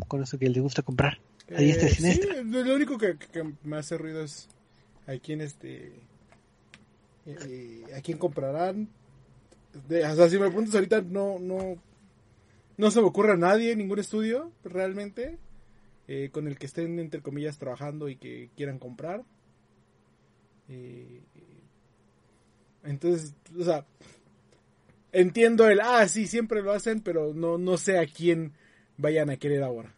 [0.08, 1.18] Con eso que le gusta comprar.
[1.54, 4.48] Ahí está eh, sí, Lo único que, que me hace ruido es
[5.06, 5.92] a quién este
[7.26, 8.88] eh, a quién comprarán.
[9.88, 11.76] De, o sea, si me preguntas ahorita no no
[12.76, 15.38] no se me ocurre a nadie ningún estudio realmente
[16.08, 19.24] eh, con el que estén entre comillas trabajando y que quieran comprar.
[20.68, 21.20] Eh,
[22.84, 23.86] entonces o sea
[25.12, 28.52] entiendo el ah sí siempre lo hacen pero no no sé a quién
[28.96, 29.94] vayan a querer ahora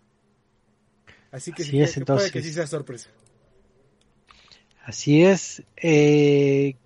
[1.32, 3.11] así que, sí, puede que sí sea sorpresa
[4.84, 5.62] Así es.
[5.76, 6.76] Eh,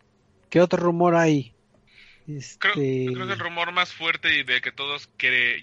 [0.50, 1.52] ¿Qué otro rumor hay?
[2.26, 5.10] Creo, este, creo, que el rumor más fuerte y de que todos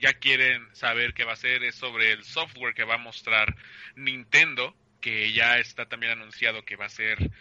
[0.01, 3.55] ya quieren saber qué va a ser es sobre el software que va a mostrar
[3.95, 7.31] Nintendo, que ya está también anunciado que va a ser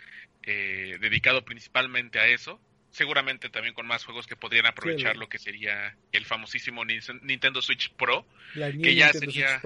[0.42, 2.60] eh, dedicado principalmente a eso.
[2.94, 7.90] Seguramente también con más juegos que podrían aprovechar lo que sería el famosísimo Nintendo Switch
[7.90, 8.24] Pro,
[8.54, 9.60] que ya sería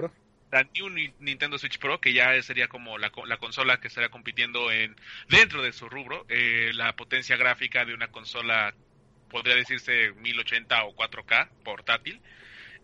[0.51, 4.71] la New Nintendo Switch Pro, que ya sería como la, la consola que estaría compitiendo
[4.71, 4.95] en
[5.27, 8.73] dentro de su rubro, eh, la potencia gráfica de una consola
[9.29, 12.19] podría decirse 1080 o 4K portátil.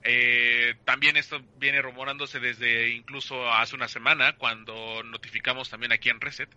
[0.03, 6.21] Eh, también esto viene rumorándose desde incluso hace una semana, cuando notificamos también aquí en
[6.21, 6.55] Reset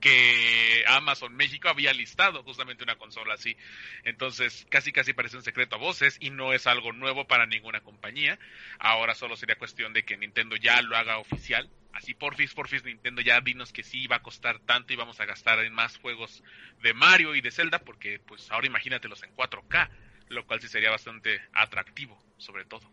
[0.00, 3.56] que Amazon México había listado justamente una consola así.
[4.04, 7.82] Entonces, casi casi parece un secreto a voces y no es algo nuevo para ninguna
[7.82, 8.38] compañía.
[8.78, 11.70] Ahora solo sería cuestión de que Nintendo ya lo haga oficial.
[11.92, 15.26] Así porfis, porfis, Nintendo ya dinos que sí va a costar tanto y vamos a
[15.26, 16.42] gastar en más juegos
[16.82, 19.90] de Mario y de Zelda porque pues ahora imagínatelos en 4K,
[20.28, 22.90] lo cual sí sería bastante atractivo, sobre todo.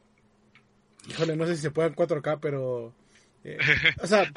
[1.08, 2.93] Híjole, no sé si se puede en 4K, pero...
[3.43, 3.58] Eh,
[4.01, 4.30] o sea,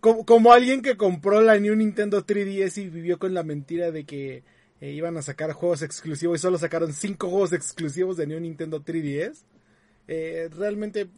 [0.00, 4.42] como, alguien que compró la New Nintendo 3DS y vivió con la mentira de que
[4.80, 8.82] eh, iban a sacar juegos exclusivos y solo sacaron 5 juegos exclusivos de New Nintendo
[8.82, 9.42] 3DS.
[10.06, 11.08] Eh, realmente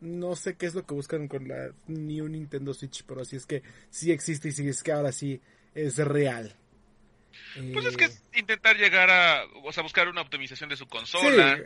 [0.00, 3.46] no sé qué es lo que buscan con la New Nintendo Switch, pero si es
[3.46, 5.40] que sí existe y si es que ahora sí
[5.74, 6.56] es real.
[7.72, 11.58] Pues es que eh, intentar llegar a, o sea, buscar una optimización de su consola.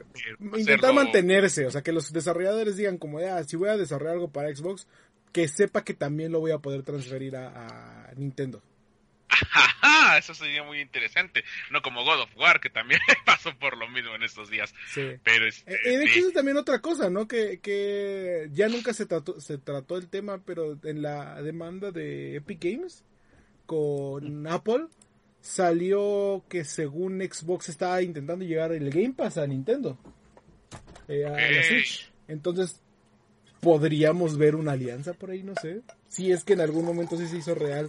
[0.56, 4.30] intentar mantenerse, o sea, que los desarrolladores digan como, ah, si voy a desarrollar algo
[4.30, 4.86] para Xbox,
[5.32, 8.62] que sepa que también lo voy a poder transferir a, Nintendo.
[10.18, 11.44] eso sería muy interesante.
[11.70, 14.74] No como God of War, que también pasó por lo mismo en estos días.
[14.92, 15.16] Sí.
[15.22, 17.28] Pero este, eh, de hecho, es también otra cosa, ¿no?
[17.28, 22.36] Que, que ya nunca se trató, se trató el tema, pero en la demanda de
[22.36, 23.04] Epic Games
[23.66, 24.86] con Apple
[25.40, 29.98] salió que según Xbox estaba intentando llegar el Game Pass a Nintendo.
[31.06, 32.10] Eh, a la Switch.
[32.28, 32.82] Entonces,
[33.60, 35.82] podríamos ver una alianza por ahí, no sé.
[36.08, 37.88] Si es que en algún momento sí se hizo real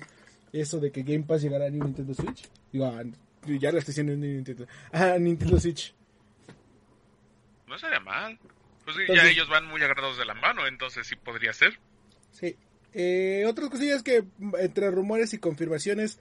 [0.52, 2.50] eso de que Game Pass llegara a Nintendo Switch.
[2.72, 3.04] Digo, ah,
[3.46, 5.94] ya lo estoy diciendo en Nintendo, ah, Nintendo Switch.
[7.68, 8.40] No sería mal.
[8.84, 11.80] Pues ya ellos van muy agarrados de la mano, entonces sí podría ser.
[12.32, 12.56] Sí.
[12.94, 14.24] Eh, otras cosillas que
[14.58, 16.20] entre rumores y confirmaciones,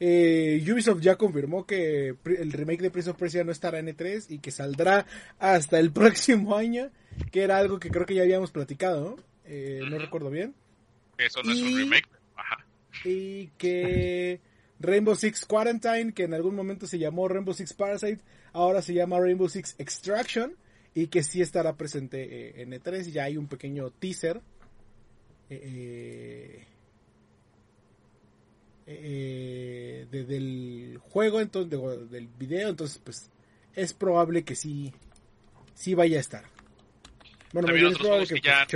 [0.00, 4.26] eh, Ubisoft ya confirmó que el remake de Prince of Persia no estará en E3
[4.30, 5.06] y que saldrá
[5.38, 6.90] hasta el próximo año
[7.30, 9.22] que era algo que creo que ya habíamos platicado, ¿no?
[9.44, 10.54] Eh, no recuerdo bien.
[11.18, 12.08] Eso no es un remake.
[12.34, 12.64] Ajá.
[13.04, 14.40] Y que
[14.78, 18.22] Rainbow Six Quarantine, que en algún momento se llamó Rainbow Six Parasite,
[18.54, 20.56] ahora se llama Rainbow Six Extraction
[20.94, 23.10] y que sí estará presente eh, en E3.
[23.10, 24.40] Ya hay un pequeño teaser.
[25.50, 26.64] Eh,
[30.10, 33.30] del juego, entonces, del video, entonces pues
[33.74, 34.92] es probable que sí,
[35.74, 36.44] sí vaya a estar.
[37.52, 38.66] Bueno, También otros juegos que, ya...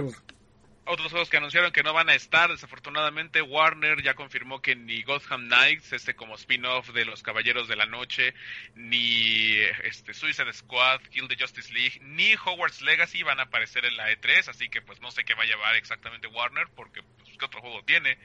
[0.87, 5.03] Otros juegos que anunciaron que no van a estar, desafortunadamente Warner ya confirmó que ni
[5.03, 8.35] Gotham Knights, este como spin-off de los Caballeros de la Noche,
[8.75, 13.97] ni este Suicide Squad, Kill the Justice League, ni Hogwarts Legacy van a aparecer en
[13.97, 17.31] la E3, así que pues no sé qué va a llevar exactamente Warner, porque pues,
[17.39, 18.19] qué otro juego tiene.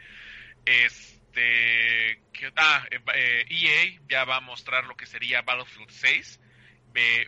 [1.29, 2.85] Este, que, ah,
[3.49, 6.39] EA ya va a mostrar lo que sería Battlefield 6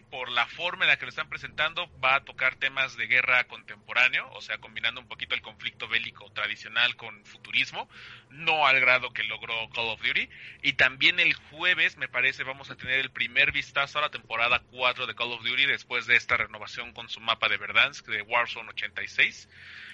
[0.09, 3.45] por la forma en la que lo están presentando, va a tocar temas de guerra
[3.45, 7.87] contemporáneo, o sea, combinando un poquito el conflicto bélico tradicional con futurismo,
[8.31, 10.27] no al grado que logró Call of Duty.
[10.63, 14.63] Y también el jueves, me parece, vamos a tener el primer vistazo a la temporada
[14.71, 18.23] 4 de Call of Duty después de esta renovación con su mapa de Verdansk de
[18.23, 19.47] Warzone 86.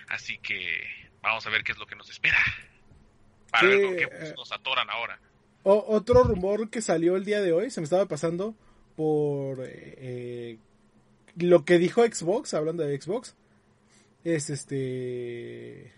[0.08, 2.40] Así que vamos a ver qué es lo que nos espera.
[3.52, 5.20] Para ver con qué pues, nos atoran ahora.
[5.64, 8.56] otro rumor que salió el día de hoy, se me estaba pasando
[8.96, 10.58] por eh,
[11.38, 13.36] lo que dijo Xbox, hablando de Xbox,
[14.24, 15.94] es este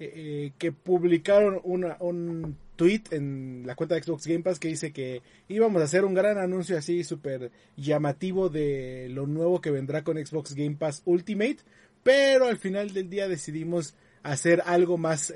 [0.00, 4.68] eh, eh, que publicaron una, un tweet en la cuenta de Xbox Game Pass que
[4.68, 9.72] dice que íbamos a hacer un gran anuncio así súper llamativo de lo nuevo que
[9.72, 11.58] vendrá con Xbox Game Pass Ultimate,
[12.02, 13.94] pero al final del día decidimos
[14.30, 15.32] hacer algo más,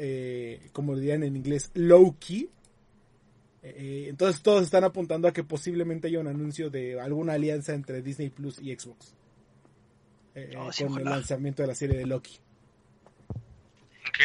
[0.73, 2.51] como dirían en inglés, low key
[3.63, 8.03] eh, entonces todos están apuntando a que posiblemente haya un anuncio de alguna alianza entre
[8.03, 9.15] Disney Plus y Xbox.
[10.35, 12.39] Eh, oh, con el lanzamiento de la serie de Loki.
[14.09, 14.21] Ok.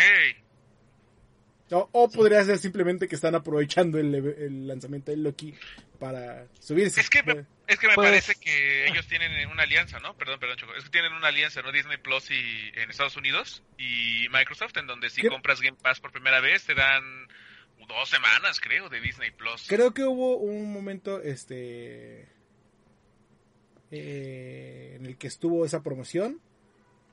[1.91, 5.53] O, podría ser simplemente que están aprovechando el, lanzamiento de Loki
[5.97, 7.01] para subirse.
[7.01, 10.15] Es que me, es que me pues parece que ellos tienen una alianza, ¿no?
[10.15, 10.75] Perdón, perdón, Choco.
[10.75, 11.71] Es que tienen una alianza, ¿no?
[11.71, 16.11] Disney Plus y, en Estados Unidos y Microsoft, en donde si compras Game Pass por
[16.11, 17.27] primera vez te dan
[17.87, 19.65] dos semanas, creo, de Disney Plus.
[19.67, 22.27] Creo que hubo un momento, este,
[23.91, 26.41] eh, en el que estuvo esa promoción.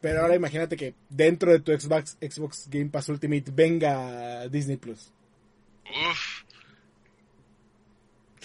[0.00, 5.10] Pero ahora imagínate que dentro de tu Xbox, Xbox Game Pass Ultimate venga Disney Plus.
[5.86, 6.43] Uf.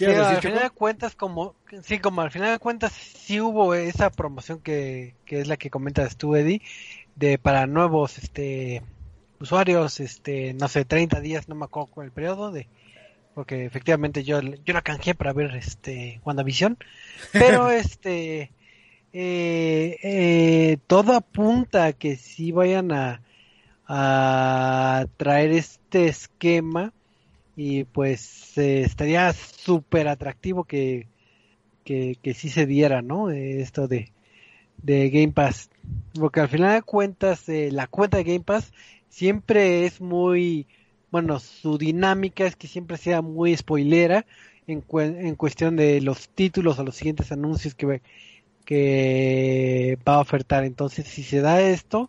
[0.00, 4.08] Sí, al final de cuentas, como, sí, como al final de cuentas sí hubo esa
[4.08, 6.62] promoción que, que es la que comentas tú, Eddie,
[7.16, 8.82] de para nuevos, este,
[9.40, 12.66] usuarios, este, no sé, 30 días, no me acuerdo con el periodo de
[13.34, 16.78] porque efectivamente yo, yo la canjeé para ver este WandaVision,
[17.32, 18.52] pero este
[19.12, 23.22] eh, eh, todo apunta a que si vayan a,
[23.86, 26.92] a traer este esquema
[27.62, 31.08] y pues eh, estaría súper atractivo que,
[31.84, 33.28] que, que sí se diera, ¿no?
[33.28, 34.12] esto de,
[34.82, 35.68] de Game Pass,
[36.14, 38.72] porque al final de cuentas la cuenta de Game Pass
[39.10, 40.68] siempre es muy,
[41.10, 44.24] bueno, su dinámica es que siempre sea muy spoilera
[44.66, 48.00] en, en cuestión de los títulos o los siguientes anuncios que,
[48.64, 50.64] que va a ofertar.
[50.64, 52.08] Entonces, si se da esto,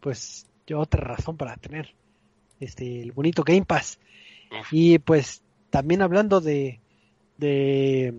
[0.00, 1.94] pues yo otra razón para tener
[2.60, 3.98] este el bonito Game Pass.
[4.70, 6.80] Y pues también hablando de
[7.40, 8.14] de,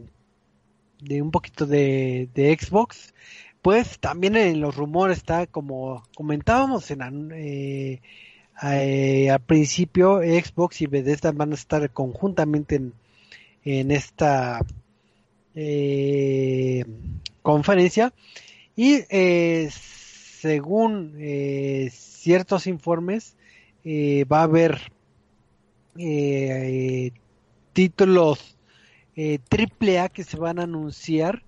[1.21, 3.13] un poquito de, de Xbox,
[3.61, 8.01] pues también en los rumores está como comentábamos en eh,
[8.63, 12.93] eh, al principio Xbox y Bethesda van a estar conjuntamente en,
[13.63, 14.65] en esta
[15.55, 16.86] eh,
[17.41, 18.13] conferencia.
[18.75, 19.01] Y
[20.39, 21.15] según
[21.91, 23.36] ciertos informes
[23.86, 24.91] va a haber
[27.74, 28.58] títulos
[29.50, 31.44] triple A que se van a anunciar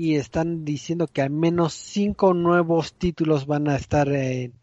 [0.00, 4.54] y están diciendo que al menos cinco nuevos títulos van a estar en,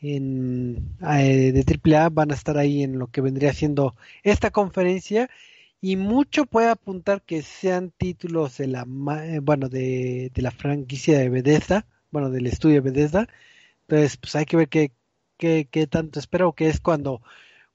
[0.00, 5.28] en eh, de AAA van a estar ahí en lo que vendría siendo esta conferencia.
[5.80, 8.86] Y mucho puede apuntar que sean títulos de la
[9.24, 13.28] eh, bueno de, de la franquicia de Bethesda bueno del estudio de Bethesda.
[13.88, 14.92] Entonces pues hay que ver qué,
[15.38, 17.20] qué, qué tanto espero que es cuando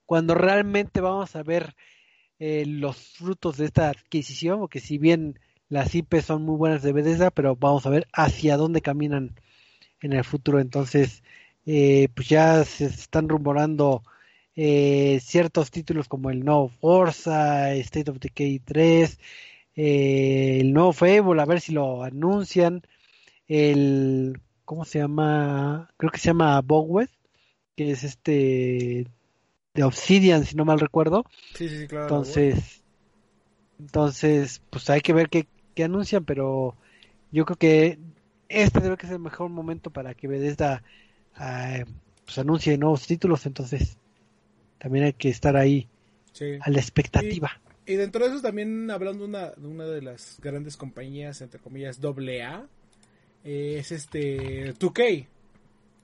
[0.06, 1.76] cuando realmente vamos a ver
[2.40, 5.40] eh, los frutos de esta adquisición porque si bien
[5.70, 9.36] las IP son muy buenas de Bethesda, pero vamos a ver hacia dónde caminan
[10.02, 10.60] en el futuro.
[10.60, 11.24] Entonces,
[11.66, 14.04] eh, pues ya se están rumorando
[14.56, 19.20] eh, ciertos títulos como el nuevo Forza, State of Decay 3,
[19.76, 22.84] eh, el nuevo Fable, a ver si lo anuncian.
[23.48, 25.90] El, ¿cómo se llama?
[25.98, 27.10] Creo que se llama Bogwed,
[27.76, 29.08] que es este
[29.74, 31.26] de Obsidian, si no mal recuerdo.
[31.56, 32.06] Sí, sí, claro.
[32.06, 32.84] Entonces,
[33.80, 36.76] entonces, pues hay que ver qué, que anuncian, pero
[37.32, 38.00] yo creo que
[38.50, 40.84] este debe ser el mejor momento para que Bethesda
[41.38, 41.90] uh,
[42.26, 43.98] pues anuncie nuevos títulos, entonces
[44.78, 45.88] también hay que estar ahí
[46.62, 47.52] a la expectativa.
[47.86, 52.00] Y, dentro de eso también hablando una, de una de las grandes compañías, entre comillas,
[52.00, 52.66] doble A,
[53.44, 55.28] eh, es este 2K,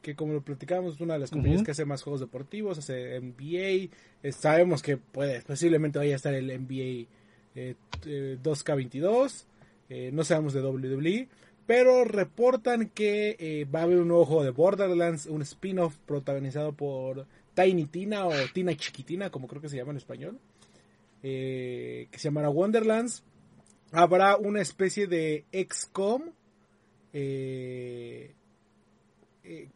[0.02, 3.20] que como lo platicábamos es una de las compañías que hace más juegos deportivos, hace
[3.20, 3.91] NBA,
[4.24, 7.08] eh, sabemos que puede, posiblemente vaya a estar el NBA
[7.54, 9.45] 2K22,
[9.89, 11.28] eh, no sabemos de WWE,
[11.70, 16.74] pero reportan que eh, va a haber un nuevo juego de Borderlands, un spin-off protagonizado
[16.74, 20.39] por Tiny Tina o Tina Chiquitina, como creo que se llama en español,
[21.22, 23.24] eh, que se llamará Wonderlands.
[23.91, 26.32] Habrá una especie de XCOM,
[27.14, 28.34] eh,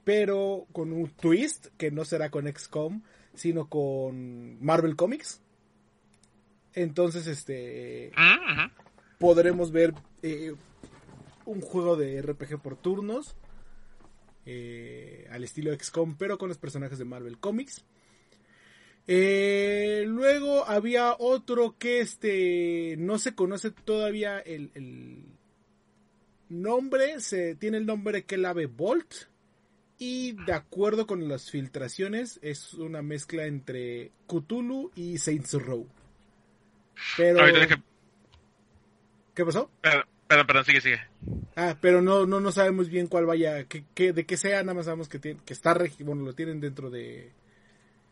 [0.04, 3.02] pero con un twist que no será con XCOM,
[3.34, 5.42] sino con Marvel Comics.
[6.74, 8.12] Entonces, este,
[9.20, 9.94] podremos ver
[11.46, 13.36] un juego de RPG por turnos.
[14.46, 17.86] Eh, al estilo XCOM, pero con los personajes de Marvel Comics.
[19.08, 25.26] Eh, luego había otro que este no se conoce todavía el,
[26.50, 29.14] nombre, se tiene el nombre que ave Bolt
[30.06, 35.88] y de acuerdo con las filtraciones es una mezcla entre Cthulhu y Saints Row.
[37.16, 37.40] Pero
[39.34, 39.72] ¿Qué pasó?
[40.28, 41.02] Perdón, perdón, sigue, sigue.
[41.56, 44.86] Ah, pero no, no, no sabemos bien cuál vaya, que, de qué sea, nada más
[44.86, 47.32] sabemos que, tiene, que está, bueno, lo tienen dentro de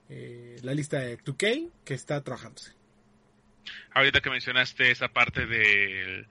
[0.08, 2.72] eh, la lista de 2K, que está trabajándose.
[3.94, 6.26] Ahorita que mencionaste esa parte de,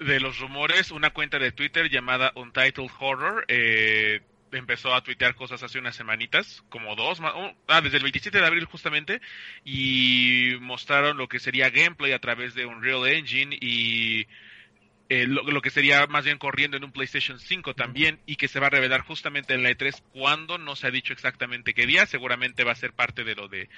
[0.00, 4.20] de los rumores, una cuenta de Twitter llamada Untitled Horror eh,
[4.52, 8.64] empezó a tuitear cosas hace unas semanitas, como dos, ah, desde el 27 de abril
[8.66, 9.20] justamente,
[9.64, 14.26] y mostraron lo que sería gameplay a través de Unreal Engine y
[15.08, 18.60] eh, lo, que sería más bien corriendo en un PlayStation 5 también y que se
[18.60, 22.06] va a revelar justamente en la E3 cuando no se ha dicho exactamente qué día,
[22.06, 23.68] seguramente va a ser parte de lo de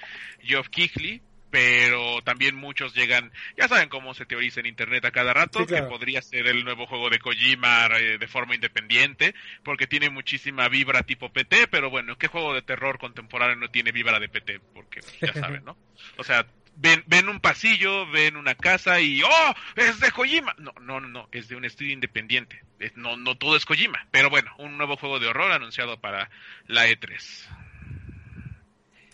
[0.41, 1.21] Geoff Keighley,
[1.55, 5.83] pero también muchos llegan, ya saben cómo se teoriza en internet a cada rato, que
[5.83, 9.33] podría ser el nuevo juego de Kojima eh, de forma independiente,
[9.63, 13.93] porque tiene muchísima vibra tipo PT, pero bueno, ¿qué juego de terror contemporáneo no tiene
[13.93, 14.59] vibra de PT?
[14.73, 15.77] Porque ya saben, ¿no?
[16.17, 16.45] O sea,
[16.75, 19.55] ven, ven un pasillo, ven una casa y ¡oh!
[19.77, 20.53] ¡Es de Kojima!
[20.57, 22.63] No, no, no, es de un estudio independiente.
[22.95, 24.09] No, no todo es Kojima.
[24.11, 26.29] Pero bueno, un nuevo juego de horror anunciado para
[26.67, 27.47] la E3.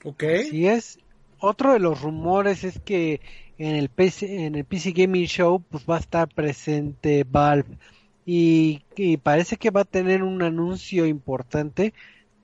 [0.06, 0.24] Ok.
[0.24, 0.98] Así es.
[1.42, 3.20] Otro de los rumores es que
[3.58, 7.78] en el PC, en el PC Gaming Show pues va a estar presente Valve
[8.26, 8.84] y,
[9.24, 11.94] parece que va a tener un anuncio importante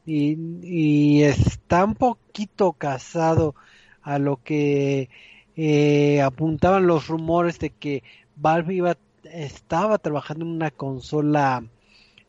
[0.05, 3.55] y, y está un poquito casado
[4.01, 5.09] a lo que
[5.57, 8.03] eh, apuntaban los rumores de que
[8.35, 11.63] Valve iba, estaba trabajando en una consola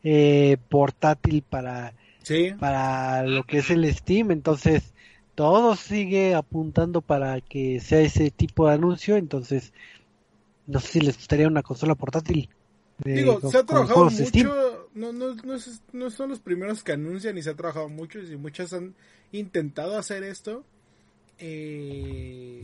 [0.03, 1.93] eh, portátil para,
[2.59, 4.31] para lo que es el Steam.
[4.31, 4.93] Entonces,
[5.39, 9.15] todo sigue apuntando para que sea ese tipo de anuncio.
[9.15, 9.71] Entonces,
[10.67, 12.49] no sé si les gustaría una consola portátil.
[12.97, 15.55] Digo, se ha trabajado mucho, no, no, no,
[15.93, 18.95] no, son los primeros que anuncian y se ha trabajado mucho y muchas han
[19.31, 20.65] intentado hacer esto
[21.37, 22.61] eh,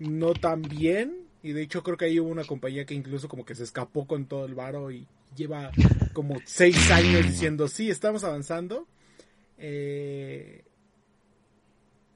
[0.00, 1.28] no tan bien.
[1.44, 4.24] Y de hecho creo que hay una compañía que incluso como que se escapó con
[4.26, 5.70] todo el varo y lleva
[6.14, 8.88] como seis años diciendo, sí, estamos avanzando.
[9.56, 10.64] Eh,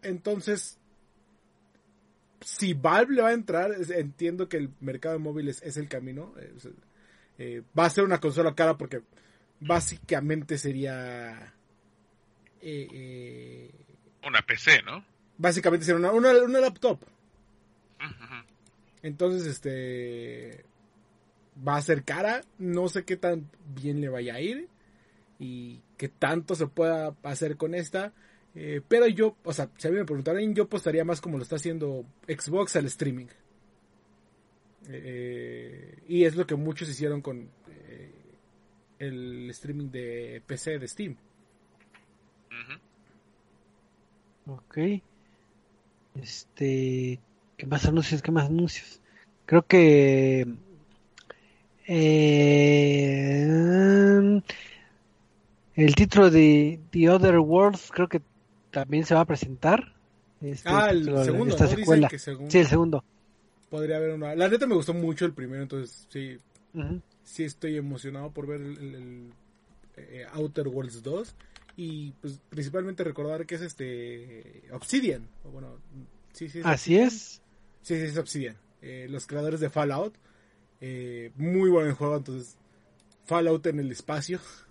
[0.02, 0.78] entonces,
[2.40, 6.34] si Valve le va a entrar, entiendo que el mercado de móviles es el camino.
[7.38, 9.02] Eh, va a ser una consola cara porque
[9.60, 11.54] básicamente sería...
[14.22, 15.04] una PC, ¿no?
[15.38, 17.00] básicamente ser una, una, laptop.
[19.02, 20.64] Entonces, este
[21.66, 24.68] va a ser cara, no sé qué tan bien le vaya a ir
[25.38, 28.12] y qué tanto se pueda hacer con esta.
[28.54, 31.42] Eh, pero yo, o sea, si a mí me preguntaran, yo apostaría más como lo
[31.42, 33.26] está haciendo Xbox al streaming.
[34.88, 38.10] Eh, y es lo que muchos hicieron con eh,
[38.98, 41.16] el streaming de PC de Steam.
[44.46, 44.78] Ok.
[46.14, 47.20] Este,
[47.56, 48.22] ¿qué más anuncios?
[48.22, 49.00] ¿Qué más anuncios?
[49.44, 50.46] Creo que
[51.86, 53.46] eh,
[55.74, 58.20] el título de The Other Worlds creo que
[58.80, 59.94] también se va a presentar.
[60.40, 61.54] Este, ah, el segundo.
[61.54, 62.08] Esta secuela.
[62.08, 63.04] Sí, el segundo.
[63.70, 64.34] Podría haber una.
[64.34, 66.38] La neta me gustó mucho el primero, entonces sí.
[67.24, 69.32] Sí estoy emocionado por ver el,
[69.96, 71.34] eh, Outer Worlds 2
[71.76, 75.28] y pues principalmente recordar que es este Obsidian.
[75.44, 75.78] Bueno,
[76.32, 77.42] sí, sí, Así es.
[77.82, 78.56] Sí, sí, es Obsidian.
[78.80, 80.14] Eh, los creadores de Fallout.
[80.80, 82.56] Eh, muy buen juego, entonces
[83.24, 84.40] Fallout en el espacio.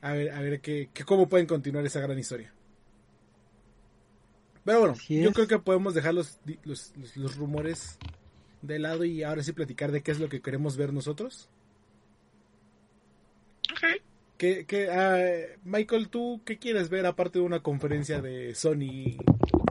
[0.00, 2.52] A ver, a ver qué, cómo pueden continuar esa gran historia.
[4.64, 7.98] Pero bueno, yo creo que podemos dejar los, los, los rumores
[8.62, 11.48] de lado y ahora sí platicar de qué es lo que queremos ver nosotros.
[13.72, 14.02] Okay.
[14.36, 19.16] ¿Qué, qué, ah, Michael, ¿tú qué quieres ver aparte de una conferencia de Sony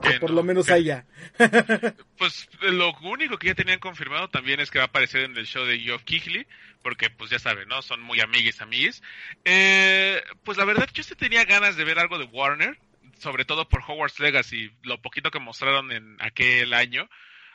[0.02, 1.06] Que por lo menos haya.
[2.18, 5.46] pues lo único que ya tenían confirmado también es que va a aparecer en el
[5.46, 6.46] show de Geoff Keighley,
[6.82, 7.82] porque pues ya saben, ¿no?
[7.82, 9.02] Son muy amigues, amigues.
[9.44, 12.78] Eh, pues la verdad yo sí tenía ganas de ver algo de Warner,
[13.18, 17.08] sobre todo por Hogwarts Legacy, lo poquito que mostraron en aquel año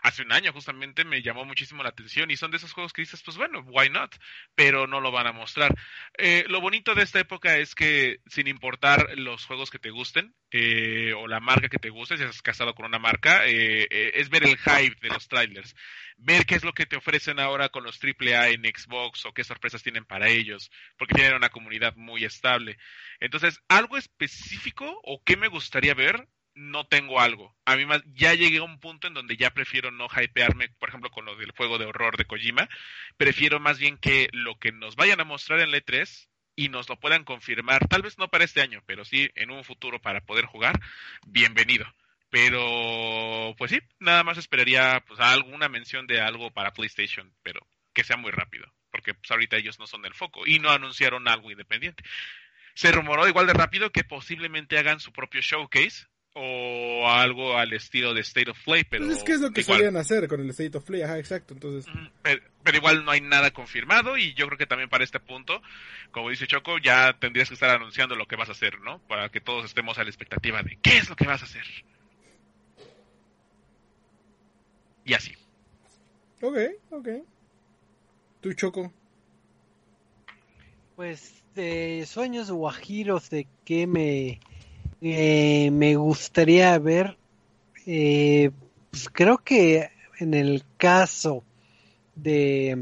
[0.03, 3.01] hace un año justamente me llamó muchísimo la atención y son de esos juegos que
[3.01, 4.13] dices, pues bueno, why not,
[4.53, 5.73] pero no lo van a mostrar.
[6.17, 10.35] Eh, lo bonito de esta época es que sin importar los juegos que te gusten
[10.51, 14.29] eh, o la marca que te guste, si has casado con una marca, eh, es
[14.29, 15.73] ver el hype de los trailers,
[16.17, 19.45] ver qué es lo que te ofrecen ahora con los AAA en Xbox o qué
[19.45, 22.77] sorpresas tienen para ellos, porque tienen una comunidad muy estable.
[23.21, 27.55] Entonces, algo específico o qué me gustaría ver, no tengo algo.
[27.65, 31.09] A mí ya llegué a un punto en donde ya prefiero no hypearme, por ejemplo,
[31.09, 32.69] con lo del juego de horror de Kojima.
[33.17, 36.87] Prefiero más bien que lo que nos vayan a mostrar en el E3 y nos
[36.89, 40.21] lo puedan confirmar, tal vez no para este año, pero sí en un futuro para
[40.21, 40.79] poder jugar,
[41.25, 41.85] bienvenido.
[42.29, 48.03] Pero, pues sí, nada más esperaría pues alguna mención de algo para PlayStation, pero que
[48.03, 51.51] sea muy rápido, porque pues ahorita ellos no son el foco y no anunciaron algo
[51.51, 52.03] independiente.
[52.73, 58.13] Se rumoró igual de rápido que posiblemente hagan su propio showcase o algo al estilo
[58.13, 59.05] de State of Play, pero...
[59.05, 61.53] Pues es que es lo que solían hacer con el State of Play, ajá, exacto,
[61.53, 61.91] entonces...
[62.23, 65.61] Pero, igual no hay nada confirmado y yo creo que también para este punto,
[66.11, 68.99] como dice Choco, ya tendrías que estar anunciando lo que vas a hacer, ¿no?
[69.07, 71.65] Para que todos estemos a la expectativa de qué es lo que vas a hacer.
[75.05, 75.33] Y así.
[76.41, 76.57] Ok,
[76.89, 77.07] ok.
[78.41, 78.91] ¿Tú, Choco?
[80.95, 84.39] Pues de sueños guajiros de que me
[85.05, 87.17] eh, me gustaría ver,
[87.85, 88.51] eh,
[88.89, 89.89] pues creo que
[90.19, 91.43] en el caso
[92.15, 92.77] de,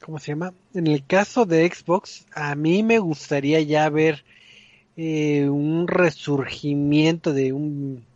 [0.00, 0.54] ¿cómo se llama?
[0.72, 4.24] En el caso de Xbox, a mí me gustaría ya ver
[4.96, 8.06] eh, un resurgimiento de un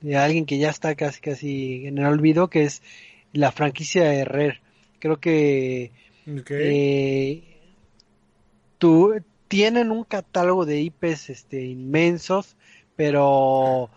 [0.00, 2.82] de alguien que ya está casi casi en el olvido, que es
[3.32, 4.60] la franquicia de Herrer.
[4.98, 5.92] Creo que
[8.78, 9.14] tú,
[9.50, 12.56] tienen un catálogo de IPs este, inmensos,
[12.94, 13.90] pero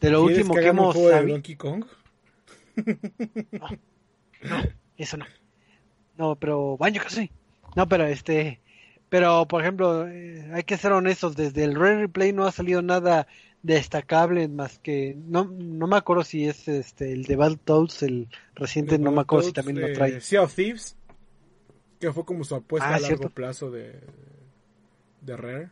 [0.00, 1.34] de lo último que, hemos sabido...
[1.34, 1.84] Donkey Kong?
[3.50, 3.68] No,
[4.42, 4.62] no,
[4.96, 5.26] eso no.
[6.16, 7.32] No, pero Baño casi.
[7.74, 8.60] No, pero este,
[9.08, 12.80] pero por ejemplo, eh, hay que ser honestos, desde el Red Replay no ha salido
[12.80, 13.26] nada
[13.62, 18.98] destacable más que no no me acuerdo si es este el de Battletoads el reciente
[18.98, 20.98] no me acuerdo si también lo trae Sea of Thieves
[21.98, 24.02] que fue como su apuesta ah, a largo plazo de
[25.24, 25.70] de Rare.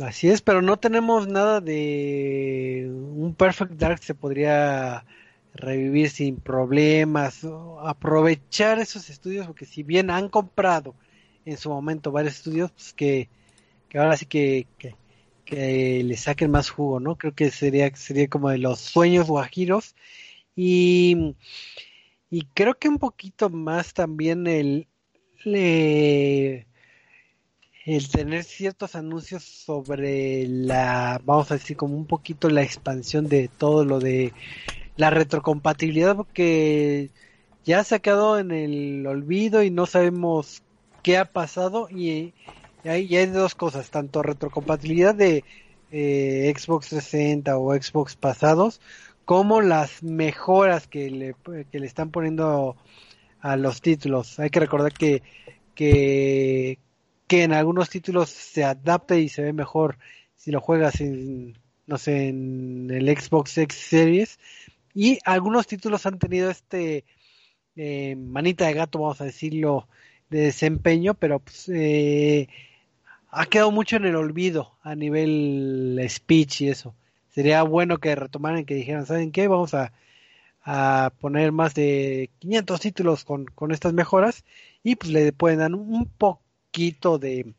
[0.00, 5.04] Así es, pero no tenemos nada de un Perfect Dark se podría
[5.54, 7.46] revivir sin problemas,
[7.82, 10.94] aprovechar esos estudios, porque si bien han comprado
[11.44, 13.28] en su momento varios estudios, pues que,
[13.94, 14.66] ahora sí que,
[15.44, 17.16] que, le saquen más jugo, ¿no?
[17.16, 19.96] Creo que sería, sería como de los sueños guajiros.
[20.54, 21.34] Y,
[22.30, 24.86] y creo que un poquito más también el,
[25.44, 26.66] le,
[27.96, 33.48] el tener ciertos anuncios sobre la, vamos a decir, como un poquito la expansión de
[33.48, 34.32] todo lo de
[34.96, 37.10] la retrocompatibilidad, porque
[37.64, 40.62] ya se ha quedado en el olvido y no sabemos
[41.02, 42.32] qué ha pasado y,
[42.84, 45.42] hay, hay dos cosas, tanto retrocompatibilidad de
[45.90, 48.80] eh, Xbox 360 o Xbox pasados,
[49.24, 51.34] como las mejoras que le,
[51.72, 52.76] que le están poniendo
[53.40, 54.38] a los títulos.
[54.38, 55.22] Hay que recordar que,
[55.74, 56.78] que
[57.30, 59.98] que en algunos títulos se adapta y se ve mejor
[60.34, 61.56] si lo juegas en,
[61.86, 64.40] no sé, en el Xbox X Series.
[64.94, 67.04] Y algunos títulos han tenido este
[67.76, 69.86] eh, manita de gato, vamos a decirlo,
[70.28, 72.48] de desempeño, pero pues, eh,
[73.30, 76.96] ha quedado mucho en el olvido a nivel speech y eso.
[77.28, 79.46] Sería bueno que retomaran, que dijeran, ¿saben qué?
[79.46, 79.92] Vamos a,
[80.64, 84.44] a poner más de 500 títulos con, con estas mejoras
[84.82, 87.52] y pues le pueden dar un poco poquito de,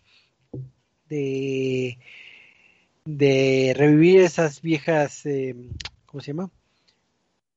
[1.10, 1.98] de,
[3.04, 5.54] de revivir esas viejas, eh,
[6.06, 6.50] ¿cómo se llama?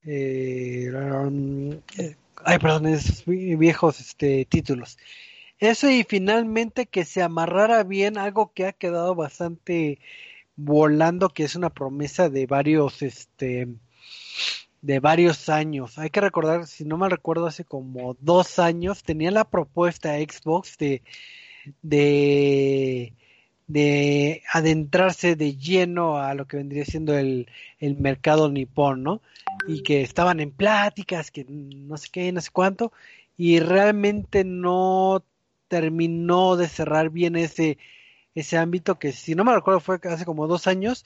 [0.05, 0.91] Eh,
[2.45, 4.99] ay, perdón, esos viejos este, títulos.
[5.61, 10.01] Eso y finalmente que se amarrara bien algo que ha quedado bastante
[10.57, 13.69] volando, que es una promesa de varios, este,
[14.83, 15.99] de varios años.
[15.99, 20.77] Hay que recordar, si no mal recuerdo, hace como dos años tenía la propuesta Xbox
[20.79, 21.03] de
[21.83, 23.15] de,
[23.67, 27.49] de adentrarse de lleno a lo que vendría siendo el,
[27.79, 29.23] el mercado nipón, ¿no?
[29.69, 32.93] Y que estaban en pláticas, que no sé qué, no sé cuánto,
[33.37, 35.25] y realmente no
[35.69, 37.79] terminó de cerrar bien ese,
[38.35, 41.05] ese ámbito que si no me recuerdo fue hace como dos años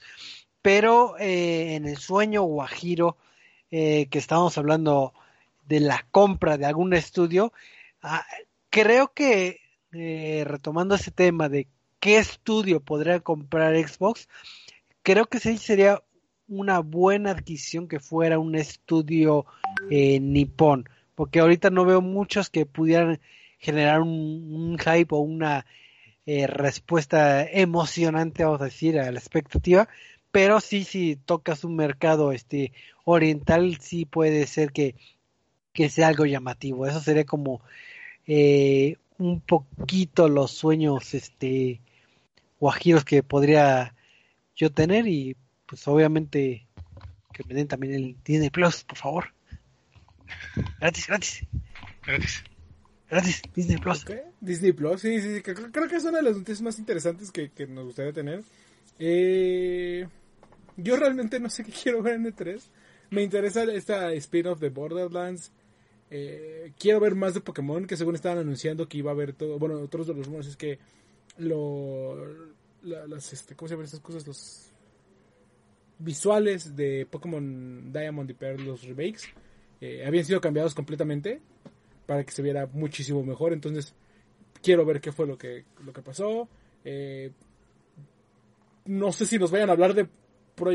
[0.61, 3.17] pero eh, en el sueño guajiro
[3.71, 5.13] eh, que estábamos hablando
[5.67, 7.53] de la compra de algún estudio,
[8.01, 8.25] ah,
[8.69, 9.61] creo que
[9.93, 11.67] eh, retomando ese tema de
[11.99, 14.27] qué estudio podría comprar Xbox,
[15.03, 16.01] creo que sí sería
[16.47, 19.45] una buena adquisición que fuera un estudio
[19.89, 23.19] eh, nipón, porque ahorita no veo muchos que pudieran
[23.59, 25.65] generar un, hype o una
[26.25, 29.89] eh, respuesta emocionante, vamos a decir, a la expectativa,
[30.31, 32.71] pero sí, si tocas un mercado este
[33.03, 34.95] oriental, sí puede ser que,
[35.73, 36.85] que sea algo llamativo.
[36.85, 37.61] Eso sería como
[38.27, 41.81] eh, un poquito los sueños este
[42.59, 43.95] guajiros que podría
[44.55, 46.67] yo tener y pues obviamente
[47.31, 49.33] que me den también el Disney Plus, por favor.
[50.79, 51.47] Gratis, gratis.
[52.05, 52.43] Gratis.
[53.09, 54.05] Gratis, Disney Plus.
[54.39, 57.85] Disney Plus, sí, sí, creo, que es una de las noticias más interesantes que, nos
[57.85, 58.43] gustaría tener.
[58.99, 60.07] Eh,
[60.77, 62.61] yo realmente no sé qué quiero ver en E3.
[63.11, 65.51] Me interesa esta spin-off de Borderlands.
[66.11, 69.59] Eh, quiero ver más de Pokémon, que según estaban anunciando que iba a haber todo.
[69.59, 70.79] Bueno, otros de los rumores es que
[71.37, 72.17] lo.
[72.83, 74.25] las, este, ¿Cómo se llaman estas cosas?
[74.25, 74.69] Los
[75.99, 79.23] visuales de Pokémon Diamond y Pearl, los remakes,
[79.81, 81.41] eh, habían sido cambiados completamente
[82.05, 83.53] para que se viera muchísimo mejor.
[83.53, 83.93] Entonces,
[84.63, 86.47] quiero ver qué fue lo que, lo que pasó.
[86.83, 87.31] Eh,
[88.85, 90.07] no sé si nos vayan a hablar de,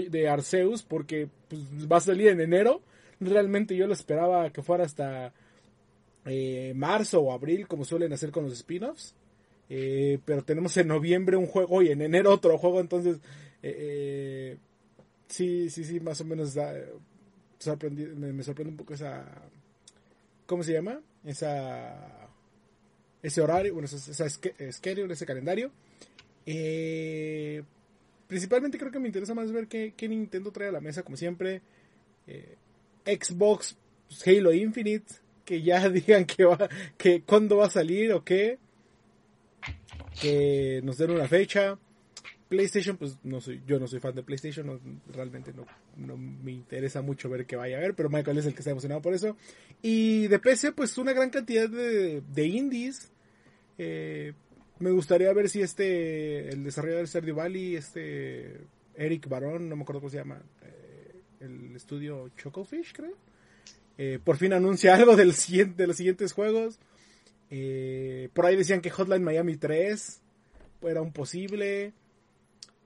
[0.08, 2.82] de Arceus, porque pues, va a salir en enero.
[3.24, 5.32] Realmente yo lo esperaba que fuera hasta
[6.26, 9.14] eh, marzo o abril, como suelen hacer con los spin-offs.
[9.68, 13.18] Eh, pero tenemos en noviembre un juego y en enero otro juego, entonces
[15.26, 19.24] sí, sí, sí, más o menos me, sorprende un poco esa...
[20.46, 21.00] ¿Cómo se llama?
[21.24, 22.24] esa
[23.24, 25.70] ese horario, bueno, esa, schedule, ese calendario.
[26.44, 27.62] Eh,
[28.28, 31.62] principalmente creo que me interesa más ver qué, Nintendo trae a la mesa, como siempre.
[32.26, 32.56] Eh,
[33.04, 33.76] Xbox
[34.08, 38.58] pues, Halo Infinite, que ya digan que va, que cuándo va a salir o qué.
[40.20, 41.78] Que nos den una fecha.
[42.48, 44.80] PlayStation, pues no soy, yo no soy fan de PlayStation,
[45.12, 48.52] realmente no, no, me interesa mucho ver qué vaya a ver, pero Michael es el
[48.52, 49.36] que está emocionado por eso.
[49.82, 53.10] Y de PC, pues una gran cantidad de, de indies.
[53.78, 54.34] Eh,
[54.78, 58.60] me gustaría ver si este, el desarrollador de Stardew Valley, este
[58.94, 60.40] Eric Barón, no me acuerdo cómo se llama,
[61.44, 63.14] el estudio Chocofish, creo.
[63.98, 66.78] Eh, por fin anuncia algo del siguiente, de los siguientes juegos.
[68.32, 70.20] por ahí decían que Hotline Miami 3
[70.88, 71.92] era un posible.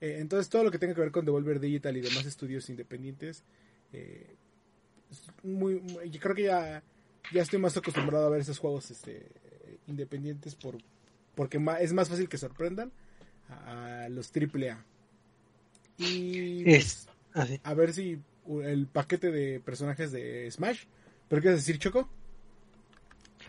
[0.01, 3.43] Eh, entonces todo lo que tenga que ver con Devolver Digital y demás estudios independientes,
[3.93, 4.35] eh,
[5.43, 6.83] muy, yo creo que ya,
[7.33, 9.27] ya estoy más acostumbrado a ver esos juegos este,
[9.87, 10.79] independientes por,
[11.35, 12.93] porque es más fácil que sorprendan
[13.49, 14.85] a, los AAA.
[15.97, 17.09] Y pues,
[17.65, 18.21] a ver si
[18.65, 20.85] el paquete de personajes de Smash,
[21.29, 22.09] ¿pero qué decir Choco?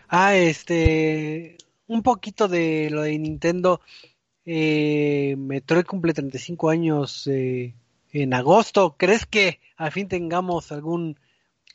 [0.08, 3.80] Ah, este, un poquito de lo de Nintendo
[4.44, 7.74] eh, Metroid cumple 35 años eh,
[8.12, 8.96] en agosto.
[8.98, 11.18] ¿Crees que al fin tengamos algún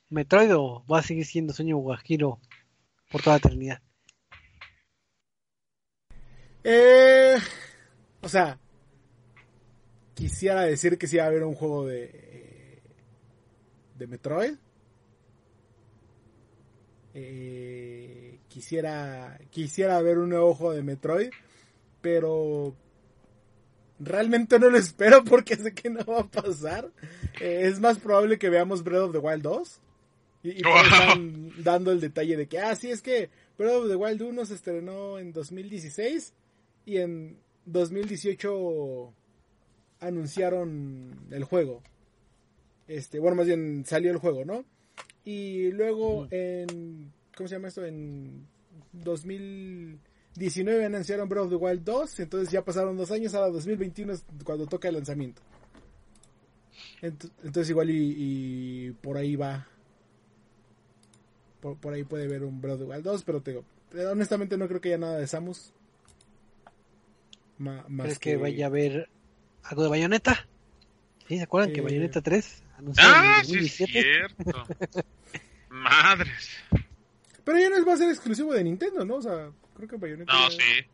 [0.09, 2.39] Metroid o va a seguir siendo sueño guajiro
[3.11, 3.81] por toda la eternidad?
[6.63, 7.35] Eh,
[8.21, 8.59] o sea,
[10.15, 12.24] quisiera decir que sí va a haber un juego de,
[13.95, 14.55] de Metroid.
[17.13, 21.29] Eh, quisiera, quisiera ver un nuevo juego de Metroid
[22.05, 22.75] pero
[23.99, 26.91] realmente no lo espero porque sé que no va a pasar.
[27.41, 29.81] Eh, es más probable que veamos Breath of the Wild 2.
[30.43, 33.95] Y, y están dando el detalle de que, ah, sí, es que Breath of the
[33.95, 36.35] Wild 1 se estrenó en 2016
[36.85, 39.11] y en 2018
[39.99, 41.81] anunciaron el juego.
[42.87, 44.65] Este, bueno, más bien salió el juego, ¿no?
[45.23, 47.85] Y luego en, ¿cómo se llama esto?
[47.85, 48.47] En
[48.93, 49.99] 2000
[50.35, 54.25] 19 anunciaron Breath of the Wild 2, entonces ya pasaron dos años, ahora 2021 es
[54.43, 55.41] cuando toca el lanzamiento.
[57.01, 59.67] Entonces igual y, por ahí va.
[61.61, 63.63] Por, ahí puede ver un Breath of the Wild 2, pero te digo,
[64.11, 65.73] honestamente no creo que haya nada de Samus.
[67.57, 68.37] más ¿Crees que...
[68.37, 69.09] vaya a haber
[69.63, 70.47] algo de Bayonetta?
[71.27, 71.37] ¿Sí?
[71.37, 72.64] ¿Se acuerdan que eh, Bayonetta 3
[72.97, 73.91] ah, 2017?
[73.91, 74.67] Sí, cierto.
[75.69, 76.49] Madres.
[77.43, 79.15] Pero ya no va a ser exclusivo de Nintendo, ¿no?
[79.15, 80.33] O sea, Creo que Bayonetta.
[80.33, 80.85] No, sí.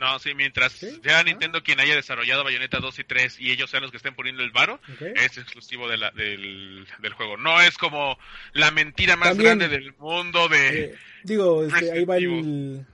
[0.00, 1.22] No, sí, mientras sea ah.
[1.22, 4.42] Nintendo quien haya desarrollado Bayonetta 2 y 3 y ellos sean los que estén poniendo
[4.42, 7.36] el varo, es exclusivo de la, del, del, juego.
[7.36, 8.18] No es como
[8.54, 10.84] la mentira más grande del mundo de...
[10.84, 12.84] Eh, digo, este, ahí va el,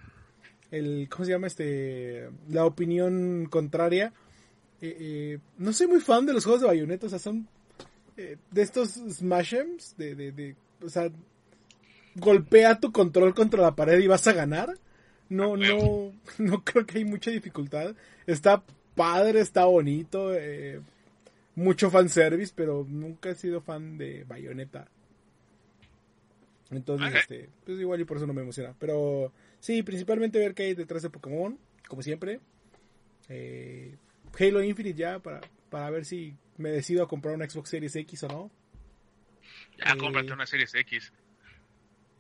[0.71, 1.09] el...
[1.09, 1.47] ¿Cómo se llama?
[1.47, 4.13] este La opinión contraria.
[4.83, 7.49] eh, eh, no soy muy fan de los juegos de Bayonetta, o sea, son
[8.19, 11.09] eh, de estos smashems, de, de, de, o sea,
[12.17, 14.75] golpea tu control contra la pared y vas a ganar.
[15.29, 17.95] No, no, no creo que hay mucha dificultad.
[18.27, 18.65] Está
[18.97, 20.81] padre, está bonito, eh,
[21.55, 24.89] mucho fanservice, pero nunca he sido fan de Bayonetta.
[26.73, 28.75] Entonces, este, pues igual y por eso no me emociona.
[28.81, 31.57] Pero sí, principalmente ver qué hay detrás de Pokémon,
[31.87, 32.41] como siempre.
[33.29, 33.95] Eh,
[34.37, 35.41] Halo Infinite ya, para,
[35.71, 38.51] para ver si me decido a comprar una Xbox Series X o no.
[39.79, 41.13] Ya, Eh, cómprate una Series X.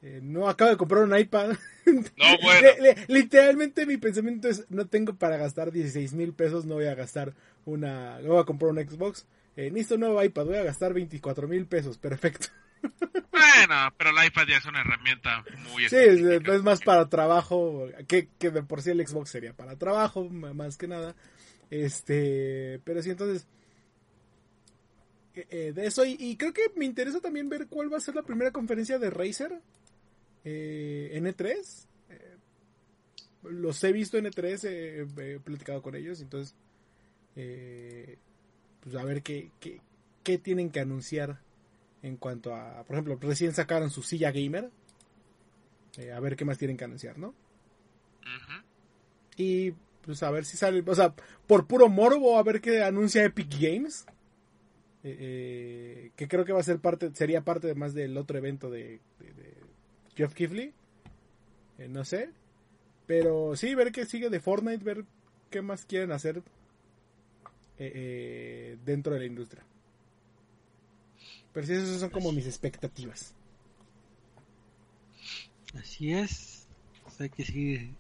[0.00, 1.50] Eh, no acabo de comprar un iPad.
[1.86, 2.60] No, bueno.
[2.60, 6.86] Le- le- literalmente mi pensamiento es, no tengo para gastar 16 mil pesos, no voy
[6.86, 7.34] a gastar
[7.64, 9.26] una, no voy a comprar un Xbox.
[9.56, 12.46] Eh, necesito un nuevo iPad, voy a gastar 24 mil pesos, perfecto.
[13.32, 17.88] Bueno, pero el iPad ya es una herramienta muy Sí, es, es más para trabajo,
[18.06, 21.14] que, que de por sí el Xbox sería para trabajo, más que nada.
[21.70, 23.46] Este, pero sí, entonces,
[25.50, 28.14] eh, de eso, y, y creo que me interesa también ver cuál va a ser
[28.14, 29.60] la primera conferencia de Razer
[30.44, 31.86] eh, en E3.
[32.10, 32.36] Eh,
[33.44, 36.54] los he visto en E3, eh, he platicado con ellos, entonces,
[37.36, 38.18] eh,
[38.80, 39.80] pues a ver qué, qué,
[40.22, 41.40] qué tienen que anunciar
[42.02, 44.70] en cuanto a, por ejemplo, recién sacaron su silla gamer.
[46.14, 47.28] A ver qué más tienen que anunciar, ¿no?
[47.28, 48.62] Ujú.
[49.36, 49.72] Y
[50.02, 51.12] pues a ver si sale, o sea,
[51.46, 54.06] por puro morbo, a ver qué anuncia Epic Games.
[55.04, 58.68] Eh, eh, que creo que va a ser parte, sería parte además del otro evento
[58.70, 59.54] de, de- de
[60.16, 60.72] Jeff Kifley.
[61.78, 62.30] Eh, no sé.
[63.06, 65.04] Pero sí, ver qué sigue de Fortnite, ver
[65.50, 66.42] qué más quieren hacer
[67.78, 69.62] eh, dentro de la industria.
[71.52, 73.34] Pero sí, esas son como mis expectativas.
[75.78, 76.66] Así es.
[77.18, 77.90] Hay que seguir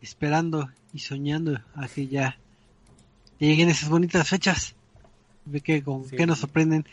[0.00, 2.38] esperando y soñando a que ya
[3.38, 4.74] lleguen esas bonitas fechas.
[5.44, 6.16] Ve que con Sí.
[6.16, 6.84] qué nos sorprenden.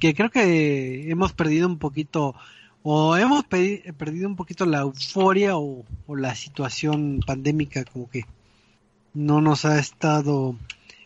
[0.00, 2.34] Que creo que hemos perdido un poquito,
[2.82, 8.24] o hemos pe- perdido un poquito la euforia o, o la situación pandémica, como que
[9.14, 10.56] no nos ha estado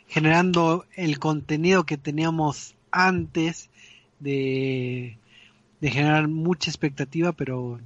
[0.09, 3.71] generando el contenido que teníamos antes
[4.19, 5.17] de,
[5.81, 7.79] de generar mucha expectativa, pero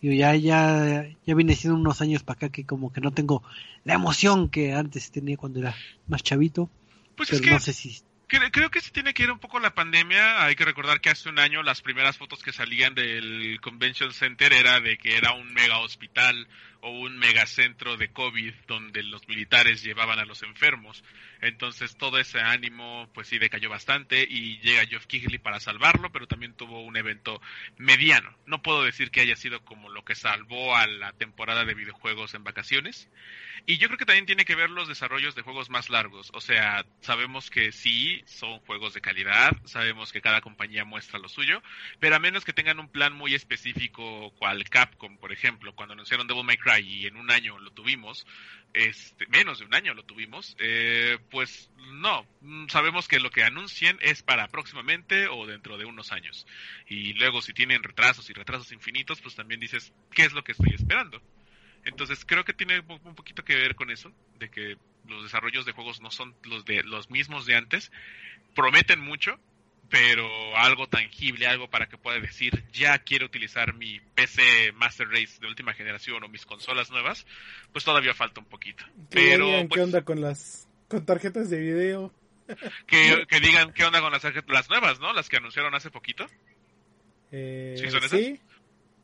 [0.00, 3.42] digo, ya, ya, ya viene siendo unos años para acá que como que no tengo
[3.84, 5.74] la emoción que antes tenía cuando era
[6.08, 6.68] más chavito,
[7.16, 8.00] Pues pero es que no sé si
[8.32, 10.42] Cre- Creo que sí tiene que ir un poco la pandemia.
[10.44, 14.52] Hay que recordar que hace un año las primeras fotos que salían del Convention Center
[14.54, 16.48] era de que era un mega hospital
[16.82, 21.02] o un mega centro de COVID donde los militares llevaban a los enfermos.
[21.40, 26.26] Entonces todo ese ánimo pues sí decayó bastante y llega Geoff Keighley para salvarlo, pero
[26.26, 27.40] también tuvo un evento
[27.76, 28.36] mediano.
[28.46, 32.34] No puedo decir que haya sido como lo que salvó a la temporada de videojuegos
[32.34, 33.08] en vacaciones.
[33.64, 36.30] Y yo creo que también tiene que ver los desarrollos de juegos más largos.
[36.34, 41.28] O sea, sabemos que sí, son juegos de calidad, sabemos que cada compañía muestra lo
[41.28, 41.62] suyo,
[42.00, 46.26] pero a menos que tengan un plan muy específico, cual Capcom, por ejemplo, cuando anunciaron
[46.26, 48.26] Devil May Cry y en un año lo tuvimos,
[48.72, 53.44] este, menos de un año lo tuvimos, eh, pues no, Mm, sabemos que lo que
[53.44, 56.44] anuncien es para próximamente o dentro de unos años.
[56.88, 60.52] Y luego si tienen retrasos y retrasos infinitos, pues también dices, ¿qué es lo que
[60.52, 61.22] estoy esperando?
[61.84, 65.72] Entonces creo que tiene un poquito que ver con eso, de que los desarrollos de
[65.72, 67.92] juegos no son los de los mismos de antes,
[68.54, 69.38] prometen mucho,
[69.92, 75.38] pero algo tangible, algo para que pueda decir ya quiero utilizar mi PC Master Race
[75.38, 77.26] de última generación o mis consolas nuevas,
[77.72, 78.82] pues todavía falta un poquito.
[79.10, 82.10] Pero digan pues, qué onda con las con tarjetas de video.
[82.86, 85.12] que, que digan qué onda con las, tarjet- las nuevas, ¿no?
[85.12, 86.26] Las que anunciaron hace poquito,
[87.30, 88.18] Eh, ¿Sí son esas?
[88.18, 88.40] sí.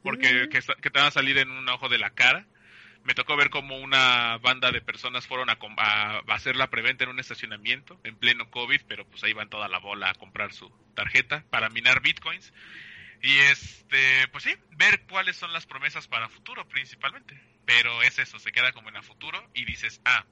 [0.03, 0.49] porque Mm.
[0.81, 2.47] que te van a salir en un ojo de la cara.
[3.05, 7.11] Me tocó ver como una banda de personas fueron a, a- hacer la preventa en
[7.11, 10.71] un estacionamiento en pleno COVID, pero pues ahí van toda la bola a comprar su
[10.95, 12.53] tarjeta para minar bitcoins.
[13.23, 17.41] Y este, pues sí, ver cuáles son las promesas para futuro principalmente.
[17.65, 20.27] Pero es eso, se queda como en a futuro y dices, ah,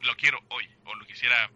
[0.00, 1.50] lo quiero hoy, o lo quisiera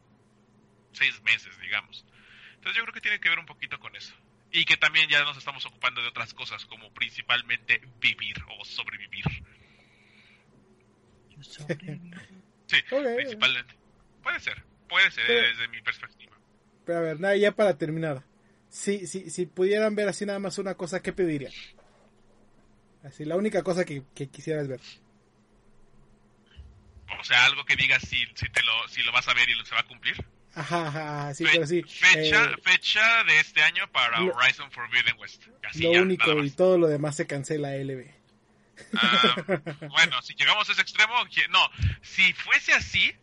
[0.92, 2.06] seis meses, digamos.
[2.54, 4.14] Entonces yo creo que tiene que ver un poquito con eso.
[4.50, 9.24] Y que también ya nos estamos ocupando de otras cosas, como principalmente vivir o sobrevivir.
[11.48, 13.74] Sí, principalmente.
[14.22, 16.36] Puede ser, puede ser Pero- desde mi perspectiva.
[16.84, 18.22] Pero a ver, nada, ya para terminar.
[18.68, 21.52] Si, si, si pudieran ver así nada más una cosa, ¿qué pedirían?
[23.04, 24.80] Así, la única cosa que, que quisieras ver.
[27.20, 29.54] O sea, algo que digas si, si, te lo, si lo vas a ver y
[29.54, 30.16] lo, se va a cumplir.
[30.54, 31.82] Ajá, ajá, sí, Fe- pero sí.
[31.82, 35.44] Fecha, eh, fecha de este año para lo- Horizon Forbidden West.
[35.68, 38.06] Así lo ya, único y todo lo demás se cancela LB.
[38.94, 39.36] Ah,
[39.90, 41.14] bueno, si llegamos a ese extremo,
[41.50, 41.70] no,
[42.02, 43.14] si fuese así,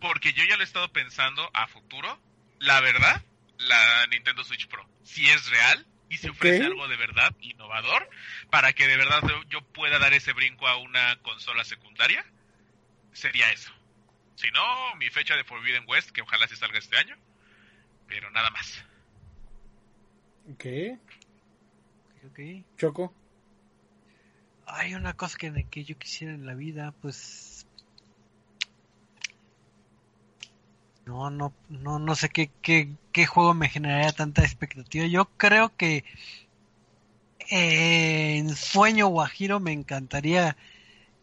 [0.00, 2.20] Porque yo ya lo he estado pensando a futuro.
[2.58, 3.22] La verdad,
[3.58, 4.86] la Nintendo Switch Pro.
[5.02, 8.08] Si es real y se ofrece algo de verdad innovador
[8.50, 12.22] para que de verdad yo- yo pueda dar ese brinco a una consola secundaria,
[13.12, 13.72] sería eso.
[14.36, 17.16] Si no, mi fecha de Forbidden West, que ojalá se salga este año.
[18.06, 18.84] Pero nada más.
[20.52, 20.66] Ok.
[22.26, 22.38] Ok.
[22.78, 23.14] Choco.
[24.66, 27.66] Hay una cosa que, que yo quisiera en la vida, pues...
[31.06, 35.06] No, no, no, no sé qué, qué, qué juego me generaría tanta expectativa.
[35.06, 36.02] Yo creo que
[37.50, 40.56] eh, en Sueño Guajiro me encantaría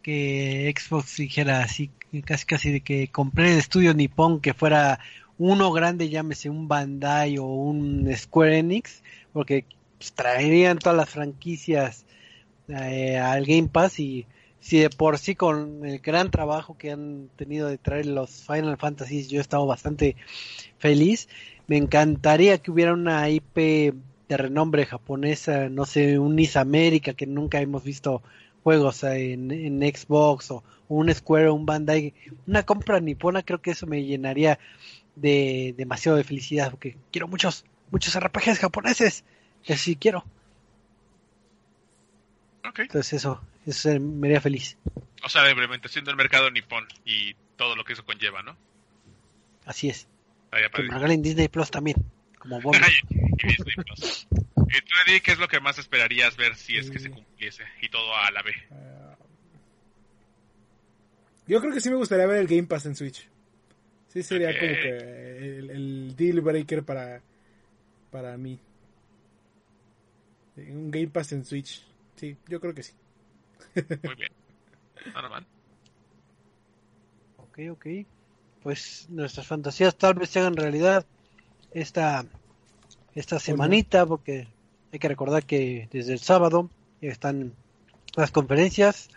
[0.02, 1.90] que Xbox dijera así,
[2.24, 5.00] casi casi de que compré el estudio Nippon que fuera
[5.38, 9.02] uno grande, llámese un Bandai o un Square Enix,
[9.32, 9.64] porque
[9.98, 12.04] pues, traerían todas las franquicias
[12.68, 14.26] eh, al Game Pass y
[14.60, 18.76] si de por sí con el gran trabajo que han tenido de traer los Final
[18.76, 20.16] Fantasy yo he estado bastante
[20.78, 21.28] feliz.
[21.66, 27.26] Me encantaría que hubiera una IP de renombre japonesa no sé un Is América que
[27.26, 28.22] nunca hemos visto
[28.62, 32.14] juegos en, Xbox o un Square o un Bandai.
[32.46, 34.58] Una compra nipona creo que eso me llenaría
[35.16, 39.24] de demasiado de felicidad porque quiero muchos muchos RPGs japoneses.
[39.64, 40.24] Que sí quiero
[42.64, 44.78] Entonces eso, eso me haría feliz.
[45.24, 48.56] O sea, de implementación del mercado nipón y todo lo que eso conlleva, ¿no?
[49.64, 50.08] Así es.
[50.50, 51.96] Que me regalen Disney Plus también,
[52.38, 52.80] como bonus.
[53.10, 54.26] y Disney Plus.
[54.30, 57.64] Y tú, Eddie, ¿qué es lo que más esperarías ver si es que se cumpliese?
[57.80, 58.52] Y todo a la B.
[58.70, 59.16] Ah,
[61.46, 63.28] yo creo que sí me gustaría ver el Game Pass en Switch.
[64.08, 67.20] Sí sería como que el, el deal breaker para,
[68.10, 68.58] para mí.
[70.56, 71.82] Un Game Pass en Switch.
[72.16, 72.92] Sí, yo creo que sí.
[73.74, 74.32] Muy bien.
[75.14, 75.46] Normal.
[77.38, 77.86] Ok, ok.
[78.62, 81.04] Pues nuestras fantasías tal vez se hagan realidad
[81.72, 82.24] esta,
[83.14, 84.46] esta semanita, porque
[84.92, 86.70] hay que recordar que desde el sábado
[87.00, 87.54] están
[88.14, 89.08] las conferencias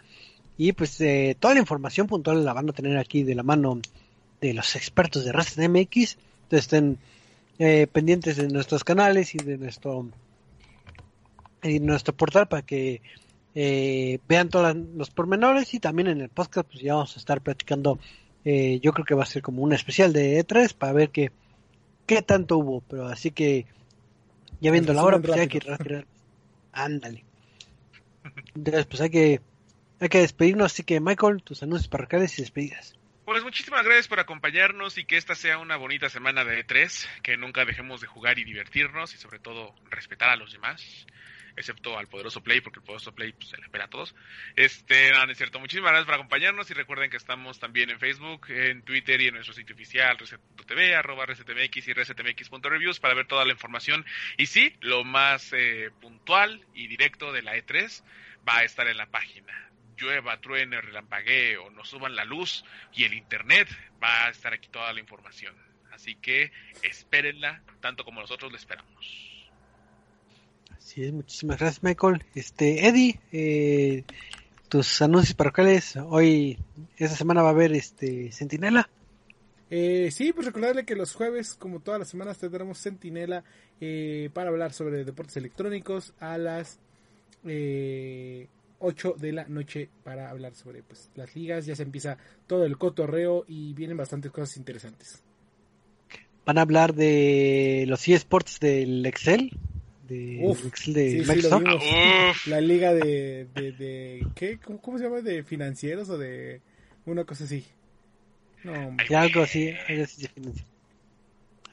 [0.58, 3.80] y pues eh, toda la información puntual la van a tener aquí de la mano
[4.42, 6.18] de los expertos de Resident MX.
[6.44, 6.98] Entonces estén
[7.60, 10.08] eh, pendientes de nuestros canales y de nuestro
[11.66, 13.02] y nuestro portal para que
[13.54, 17.42] eh, vean todos los pormenores y también en el podcast pues ya vamos a estar
[17.42, 18.00] platicando
[18.44, 21.32] eh, yo creo que va a ser como un especial de E3 para ver qué,
[22.06, 23.66] qué tanto hubo pero así que
[24.62, 26.06] ya viendo la hora pues ya hay que retirar
[26.72, 27.24] ándale.
[28.56, 29.42] Entonces pues hay que
[30.00, 32.96] hay que despedirnos así que Michael tus anuncios parroquiales y despedidas.
[33.26, 37.38] Pues muchísimas gracias por acompañarnos y que esta sea una bonita semana de E3, que
[37.38, 41.08] nunca dejemos de jugar y divertirnos y sobre todo respetar a los demás,
[41.58, 44.16] excepto al poderoso Play, porque el poderoso Play pues, se le espera a todos.
[44.56, 45.60] Este, no, no es cierto.
[45.60, 49.36] Muchísimas gracias por acompañarnos y recuerden que estamos también en Facebook, en Twitter y en
[49.36, 54.06] nuestro sitio oficial reset.tv, arroba resetmx y resetmx.reviews para ver toda la información.
[54.38, 58.04] Y sí, lo más eh, puntual y directo de la E3
[58.48, 59.66] va a estar en la página
[59.98, 63.68] llueva, truene, relampaguee o nos suban la luz y el internet,
[64.04, 65.56] va a estar aquí toda la información.
[65.92, 66.52] Así que
[66.82, 69.35] espérenla tanto como nosotros la esperamos.
[70.78, 72.24] Así es, muchísimas gracias Michael.
[72.36, 74.04] Este, Eddie, eh,
[74.70, 76.58] tus anuncios parroquiales, hoy,
[76.98, 78.90] esta semana va a haber este Centinela.
[79.70, 83.44] Eh, sí, pues recordarle que los jueves, como todas las semanas, tendremos Sentinela
[83.82, 86.80] eh, para hablar sobre deportes electrónicos a las
[87.46, 88.48] eh,
[88.80, 91.66] 8 de la noche para hablar sobre pues, las ligas.
[91.66, 95.24] Ya se empieza todo el cotorreo y vienen bastantes cosas interesantes.
[96.46, 99.52] Van a hablar de los eSports del Excel,
[100.08, 102.48] de Uf, Excel de sí, sí, lo uf.
[102.48, 104.58] La liga de, de, de ¿qué?
[104.60, 105.22] ¿Cómo, cómo se llama?
[105.22, 106.62] ¿De financieros o de
[107.06, 107.66] una cosa así?
[108.64, 108.96] No.
[109.10, 110.66] Ya algo así, algo así se financia.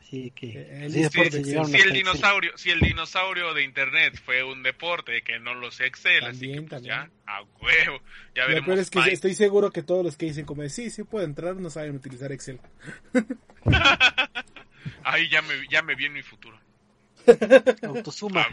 [0.00, 1.92] Así que Eh, los el llegaron Si hasta el Excel.
[1.92, 6.40] dinosaurio, si el dinosaurio de internet fue un deporte que no lo sé Excel, así
[6.40, 6.94] También, que pues también.
[6.96, 8.00] ya, a huevo,
[8.34, 8.66] ya Lo veremos.
[8.66, 11.24] peor es que estoy seguro que todos los que dicen como de sí, sí puedo
[11.24, 12.60] entrar, no saben utilizar Excel.
[15.04, 16.58] Ahí ya me, ya me vi en mi futuro.
[17.82, 18.46] Autosuma.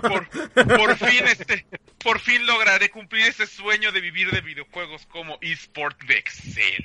[0.00, 0.28] Por,
[0.76, 1.66] por fin este,
[2.02, 6.84] por fin lograré cumplir ese sueño de vivir de videojuegos como eSport de Excel.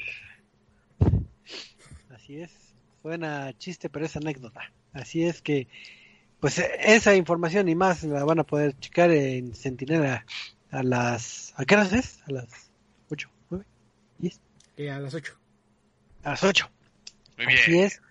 [2.13, 2.51] Así es.
[3.01, 4.71] Suena chiste, pero es anécdota.
[4.93, 5.67] Así es que,
[6.39, 10.25] pues esa información y más la van a poder checar en Sentinela
[10.71, 11.53] a las...
[11.57, 12.21] ¿A qué horas es?
[12.27, 12.71] A las
[13.09, 13.65] 8, 9,
[14.19, 14.41] 10.
[14.77, 15.37] Eh, a las 8.
[16.23, 16.71] A las 8.
[17.37, 17.59] Muy bien.
[17.59, 18.01] Así es.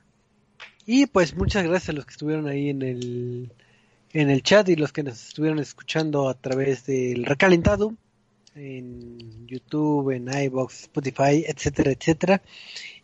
[0.86, 3.52] Y pues muchas gracias a los que estuvieron ahí en el,
[4.12, 7.94] en el chat y los que nos estuvieron escuchando a través del recalentado.
[8.54, 12.42] en YouTube, en iBox, Spotify, etcétera, etcétera.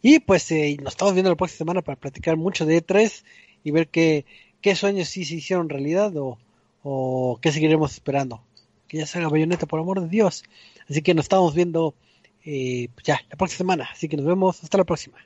[0.03, 3.25] Y pues eh, nos estamos viendo la próxima semana para platicar mucho de E3
[3.65, 4.25] y ver qué,
[4.61, 6.39] qué sueños sí se hicieron realidad o,
[6.83, 8.43] o qué seguiremos esperando.
[8.89, 10.45] Que ya salga Bayonetta, por amor de Dios.
[10.89, 11.95] Así que nos estamos viendo
[12.45, 13.89] eh, pues ya la próxima semana.
[13.93, 14.63] Así que nos vemos.
[14.63, 15.19] Hasta la próxima.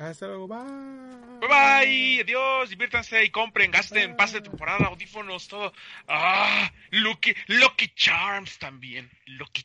[0.00, 0.48] Hasta luego.
[0.48, 1.40] Bye.
[1.40, 2.20] Bye bye.
[2.22, 2.70] Adiós.
[2.70, 5.72] Diviértanse y compren, gasten, pasen de temporada, audífonos, todo.
[6.08, 9.10] Ah, Lucky, Lucky Charms también.
[9.26, 9.62] Lucky